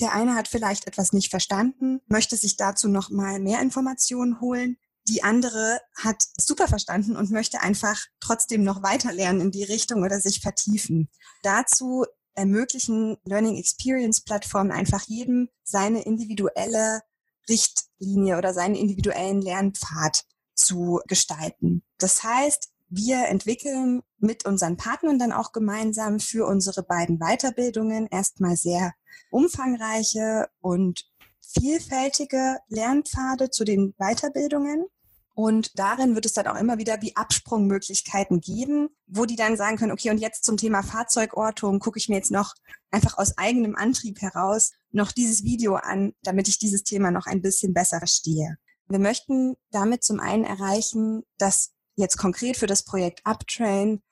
der 0.00 0.12
eine 0.14 0.34
hat 0.34 0.48
vielleicht 0.48 0.86
etwas 0.86 1.12
nicht 1.12 1.30
verstanden, 1.30 2.00
möchte 2.06 2.36
sich 2.36 2.56
dazu 2.56 2.88
nochmal 2.88 3.38
mehr 3.38 3.60
Informationen 3.60 4.40
holen. 4.40 4.76
Die 5.08 5.22
andere 5.22 5.80
hat 5.96 6.22
super 6.38 6.68
verstanden 6.68 7.16
und 7.16 7.30
möchte 7.30 7.60
einfach 7.60 8.00
trotzdem 8.20 8.62
noch 8.62 8.82
weiter 8.82 9.12
lernen 9.12 9.40
in 9.40 9.50
die 9.50 9.64
Richtung 9.64 10.02
oder 10.02 10.20
sich 10.20 10.40
vertiefen. 10.40 11.08
Dazu 11.42 12.04
ermöglichen 12.34 13.16
Learning 13.24 13.56
Experience 13.56 14.20
Plattformen 14.22 14.70
einfach 14.70 15.02
jedem 15.06 15.48
seine 15.64 16.02
individuelle 16.02 17.02
Richtlinie 17.48 18.38
oder 18.38 18.54
seinen 18.54 18.74
individuellen 18.74 19.42
Lernpfad 19.42 20.24
zu 20.54 21.00
gestalten. 21.06 21.82
Das 21.98 22.22
heißt, 22.22 22.70
wir 22.90 23.26
entwickeln 23.28 24.02
mit 24.18 24.44
unseren 24.44 24.76
Partnern 24.76 25.18
dann 25.18 25.32
auch 25.32 25.52
gemeinsam 25.52 26.18
für 26.18 26.46
unsere 26.46 26.82
beiden 26.82 27.18
Weiterbildungen 27.18 28.08
erstmal 28.08 28.56
sehr 28.56 28.92
umfangreiche 29.30 30.48
und 30.60 31.08
vielfältige 31.40 32.58
Lernpfade 32.68 33.50
zu 33.50 33.64
den 33.64 33.94
Weiterbildungen. 33.98 34.86
Und 35.34 35.78
darin 35.78 36.14
wird 36.14 36.26
es 36.26 36.34
dann 36.34 36.48
auch 36.48 36.56
immer 36.56 36.78
wieder 36.78 37.00
wie 37.00 37.16
Absprungmöglichkeiten 37.16 38.40
geben, 38.40 38.88
wo 39.06 39.24
die 39.24 39.36
dann 39.36 39.56
sagen 39.56 39.76
können, 39.76 39.92
okay, 39.92 40.10
und 40.10 40.18
jetzt 40.18 40.44
zum 40.44 40.56
Thema 40.56 40.82
Fahrzeugortung 40.82 41.78
gucke 41.78 41.98
ich 41.98 42.08
mir 42.08 42.16
jetzt 42.16 42.32
noch 42.32 42.54
einfach 42.90 43.16
aus 43.16 43.38
eigenem 43.38 43.76
Antrieb 43.76 44.20
heraus 44.20 44.72
noch 44.90 45.12
dieses 45.12 45.44
Video 45.44 45.76
an, 45.76 46.12
damit 46.22 46.48
ich 46.48 46.58
dieses 46.58 46.82
Thema 46.82 47.10
noch 47.10 47.26
ein 47.26 47.40
bisschen 47.40 47.72
besser 47.72 47.98
verstehe. 47.98 48.58
Wir 48.88 48.98
möchten 48.98 49.54
damit 49.70 50.02
zum 50.02 50.18
einen 50.18 50.44
erreichen, 50.44 51.22
dass 51.38 51.70
jetzt 52.00 52.16
konkret 52.16 52.56
für 52.56 52.66
das 52.66 52.84
Projekt 52.84 53.20
Uptrain 53.24 54.02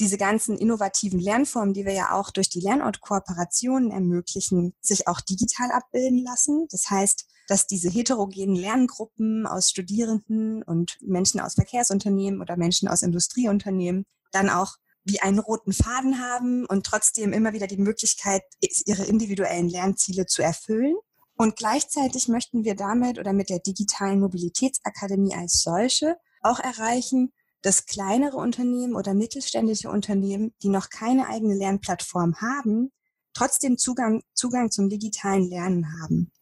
diese 0.00 0.18
ganzen 0.18 0.56
innovativen 0.56 1.18
Lernformen, 1.18 1.74
die 1.74 1.84
wir 1.84 1.92
ja 1.92 2.12
auch 2.12 2.30
durch 2.30 2.48
die 2.48 2.60
Lernortkooperationen 2.60 3.90
ermöglichen, 3.90 4.74
sich 4.80 5.08
auch 5.08 5.20
digital 5.20 5.72
abbilden 5.72 6.22
lassen. 6.22 6.66
Das 6.70 6.88
heißt, 6.88 7.26
dass 7.48 7.66
diese 7.66 7.90
heterogenen 7.90 8.54
Lerngruppen 8.54 9.46
aus 9.46 9.70
Studierenden 9.70 10.62
und 10.62 10.98
Menschen 11.00 11.40
aus 11.40 11.54
Verkehrsunternehmen 11.54 12.40
oder 12.40 12.56
Menschen 12.56 12.88
aus 12.88 13.02
Industrieunternehmen 13.02 14.04
dann 14.30 14.50
auch 14.50 14.76
wie 15.04 15.20
einen 15.20 15.38
roten 15.38 15.72
Faden 15.72 16.20
haben 16.20 16.66
und 16.66 16.84
trotzdem 16.84 17.32
immer 17.32 17.54
wieder 17.54 17.66
die 17.66 17.78
Möglichkeit, 17.78 18.42
ihre 18.84 19.04
individuellen 19.04 19.68
Lernziele 19.68 20.26
zu 20.26 20.42
erfüllen. 20.42 20.96
Und 21.36 21.56
gleichzeitig 21.56 22.28
möchten 22.28 22.64
wir 22.64 22.74
damit 22.74 23.18
oder 23.18 23.32
mit 23.32 23.48
der 23.48 23.60
digitalen 23.60 24.20
Mobilitätsakademie 24.20 25.34
als 25.34 25.62
solche 25.62 26.16
auch 26.42 26.60
erreichen, 26.60 27.32
dass 27.62 27.86
kleinere 27.86 28.36
Unternehmen 28.36 28.94
oder 28.94 29.14
mittelständische 29.14 29.90
Unternehmen, 29.90 30.54
die 30.62 30.68
noch 30.68 30.90
keine 30.90 31.28
eigene 31.28 31.54
Lernplattform 31.54 32.40
haben, 32.40 32.92
trotzdem 33.34 33.78
Zugang, 33.78 34.22
Zugang 34.34 34.70
zum 34.70 34.88
digitalen 34.88 35.48
Lernen 35.48 36.00
haben. 36.00 36.32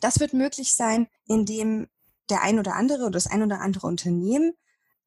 Das 0.00 0.18
wird 0.18 0.32
möglich 0.32 0.74
sein, 0.74 1.08
indem 1.26 1.88
der 2.28 2.42
ein 2.42 2.58
oder 2.58 2.74
andere 2.74 3.02
oder 3.02 3.12
das 3.12 3.26
ein 3.26 3.42
oder 3.42 3.60
andere 3.60 3.86
Unternehmen 3.86 4.52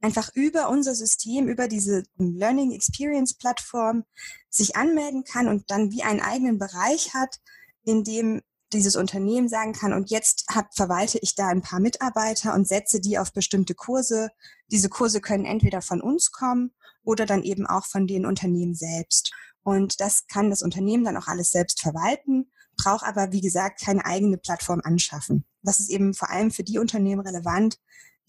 einfach 0.02 0.30
über 0.34 0.70
unser 0.70 0.94
System, 0.94 1.48
über 1.48 1.68
diese 1.68 2.04
Learning 2.18 2.72
Experience 2.72 3.34
Plattform 3.34 4.04
sich 4.50 4.76
anmelden 4.76 5.24
kann 5.24 5.48
und 5.48 5.70
dann 5.72 5.92
wie 5.92 6.04
einen 6.04 6.22
eigenen 6.22 6.60
Bereich 6.60 7.14
hat, 7.14 7.40
in 7.84 8.04
dem 8.04 8.42
dieses 8.76 8.96
Unternehmen 8.96 9.50
sagen 9.50 9.74
kann, 9.74 9.94
und 9.94 10.12
jetzt 10.12 10.46
hab, 10.54 10.74
verwalte 10.76 11.18
ich 11.22 11.36
da 11.36 11.48
ein 11.48 11.62
paar 11.62 11.80
Mitarbeiter 11.80 12.54
und 12.54 12.68
setze 12.68 13.00
die 13.00 13.18
auf 13.18 13.34
bestimmte 13.34 13.74
Kurse. 13.74 14.30
Diese 14.72 14.90
Kurse 14.90 15.22
können 15.22 15.46
entweder 15.46 15.82
von 15.82 16.02
uns 16.02 16.32
kommen 16.32 16.74
oder 17.04 17.26
dann 17.26 17.44
eben 17.44 17.66
auch 17.66 17.86
von 17.86 18.08
den 18.08 18.26
Unternehmen 18.26 18.76
selbst. 18.76 19.34
Und 19.64 20.00
das 20.00 20.28
kann 20.28 20.50
das 20.50 20.62
Unternehmen 20.62 21.04
dann 21.04 21.18
auch 21.18 21.28
alles 21.28 21.52
selbst 21.52 21.82
verwalten, 21.82 22.52
braucht 22.78 23.06
aber, 23.06 23.32
wie 23.32 23.42
gesagt, 23.42 23.82
keine 23.82 24.06
eigene 24.06 24.38
Plattform 24.38 24.82
anschaffen. 24.84 25.46
Das 25.64 25.80
ist 25.80 25.90
eben 25.90 26.14
vor 26.14 26.30
allem 26.30 26.52
für 26.52 26.64
die 26.64 26.78
Unternehmen 26.78 27.22
relevant, 27.22 27.80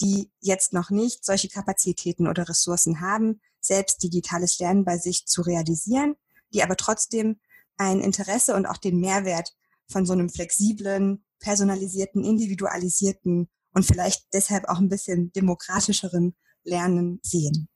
die 0.01 0.31
jetzt 0.41 0.73
noch 0.73 0.91
nicht 0.91 1.25
solche 1.25 1.49
Kapazitäten 1.49 2.29
oder 2.29 2.49
Ressourcen 2.49 3.01
haben, 3.01 3.41
selbst 3.61 4.03
digitales 4.03 4.59
Lernen 4.59 4.85
bei 4.85 4.99
sich 4.99 5.27
zu 5.27 5.43
realisieren, 5.43 6.17
die 6.55 6.63
aber 6.63 6.77
trotzdem 6.77 7.41
ein 7.77 8.01
Interesse 8.01 8.55
und 8.55 8.67
auch 8.67 8.77
den 8.77 9.01
Mehrwert 9.01 9.55
von 9.89 10.07
so 10.07 10.13
einem 10.13 10.29
flexiblen, 10.29 11.25
personalisierten, 11.39 12.25
individualisierten 12.25 13.49
und 13.73 13.85
vielleicht 13.85 14.33
deshalb 14.33 14.69
auch 14.69 14.79
ein 14.79 14.89
bisschen 14.89 15.33
demokratischeren 15.33 16.35
Lernen 16.65 17.21
sehen. 17.23 17.69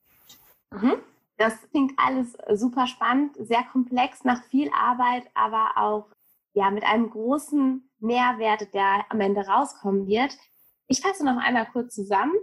Mhm. 0.72 0.96
Das 1.36 1.54
klingt 1.70 1.92
alles 1.96 2.36
super 2.54 2.86
spannend, 2.86 3.34
sehr 3.38 3.62
komplex, 3.72 4.24
nach 4.24 4.44
viel 4.44 4.70
Arbeit, 4.74 5.24
aber 5.34 5.70
auch 5.76 6.10
ja, 6.52 6.70
mit 6.70 6.84
einem 6.84 7.10
großen 7.10 7.88
Mehrwert, 7.98 8.74
der 8.74 9.06
am 9.08 9.20
Ende 9.20 9.46
rauskommen 9.46 10.06
wird. 10.06 10.36
Ich 10.86 11.00
fasse 11.00 11.24
noch 11.24 11.38
einmal 11.38 11.66
kurz 11.72 11.94
zusammen. 11.94 12.34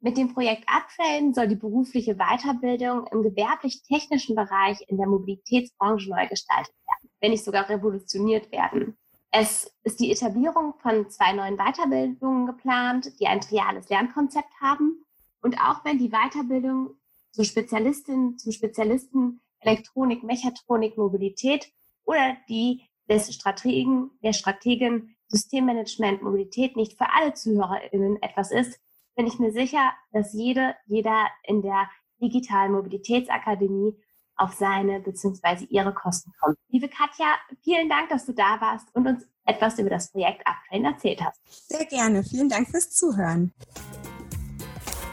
Mit 0.00 0.18
dem 0.18 0.34
Projekt 0.34 0.64
Uptrain 0.68 1.32
soll 1.32 1.48
die 1.48 1.56
berufliche 1.56 2.16
Weiterbildung 2.16 3.06
im 3.06 3.22
gewerblich-technischen 3.22 4.36
Bereich 4.36 4.84
in 4.88 4.98
der 4.98 5.06
Mobilitätsbranche 5.06 6.10
neu 6.10 6.28
gestaltet 6.28 6.74
werden, 6.86 7.05
wenn 7.20 7.30
nicht 7.30 7.44
sogar 7.44 7.68
revolutioniert 7.68 8.50
werden. 8.52 8.96
Es 9.30 9.70
ist 9.82 10.00
die 10.00 10.10
Etablierung 10.10 10.74
von 10.78 11.10
zwei 11.10 11.32
neuen 11.32 11.56
Weiterbildungen 11.56 12.46
geplant, 12.46 13.18
die 13.20 13.26
ein 13.26 13.40
triales 13.40 13.88
Lernkonzept 13.88 14.60
haben. 14.60 15.04
Und 15.42 15.60
auch 15.60 15.84
wenn 15.84 15.98
die 15.98 16.10
Weiterbildung 16.10 16.96
zur 17.32 17.44
Spezialistin, 17.44 18.38
zum 18.38 18.52
Spezialisten 18.52 19.40
Elektronik, 19.60 20.22
Mechatronik, 20.22 20.96
Mobilität 20.96 21.70
oder 22.04 22.36
die 22.48 22.82
des 23.08 23.34
Strategen, 23.34 24.10
der 24.22 24.32
Strategen 24.32 25.16
Systemmanagement, 25.28 26.22
Mobilität 26.22 26.76
nicht 26.76 26.96
für 26.96 27.12
alle 27.12 27.34
ZuhörerInnen 27.34 28.22
etwas 28.22 28.52
ist, 28.52 28.80
bin 29.16 29.26
ich 29.26 29.38
mir 29.38 29.52
sicher, 29.52 29.92
dass 30.12 30.32
jede, 30.32 30.74
jeder 30.86 31.26
in 31.44 31.62
der 31.62 31.88
digitalen 32.20 32.72
Mobilitätsakademie 32.72 33.96
auf 34.36 34.54
seine 34.54 35.00
bzw. 35.00 35.64
ihre 35.68 35.92
Kosten 35.92 36.32
kommt. 36.40 36.56
Liebe 36.68 36.88
Katja, 36.88 37.26
vielen 37.62 37.88
Dank, 37.88 38.10
dass 38.10 38.26
du 38.26 38.32
da 38.32 38.60
warst 38.60 38.86
und 38.94 39.06
uns 39.06 39.24
etwas 39.44 39.78
über 39.78 39.90
das 39.90 40.10
Projekt 40.10 40.42
Uptrain 40.46 40.84
erzählt 40.84 41.22
hast. 41.24 41.40
Sehr 41.68 41.86
gerne. 41.86 42.24
Vielen 42.24 42.48
Dank 42.48 42.68
fürs 42.68 42.90
Zuhören. 42.90 43.52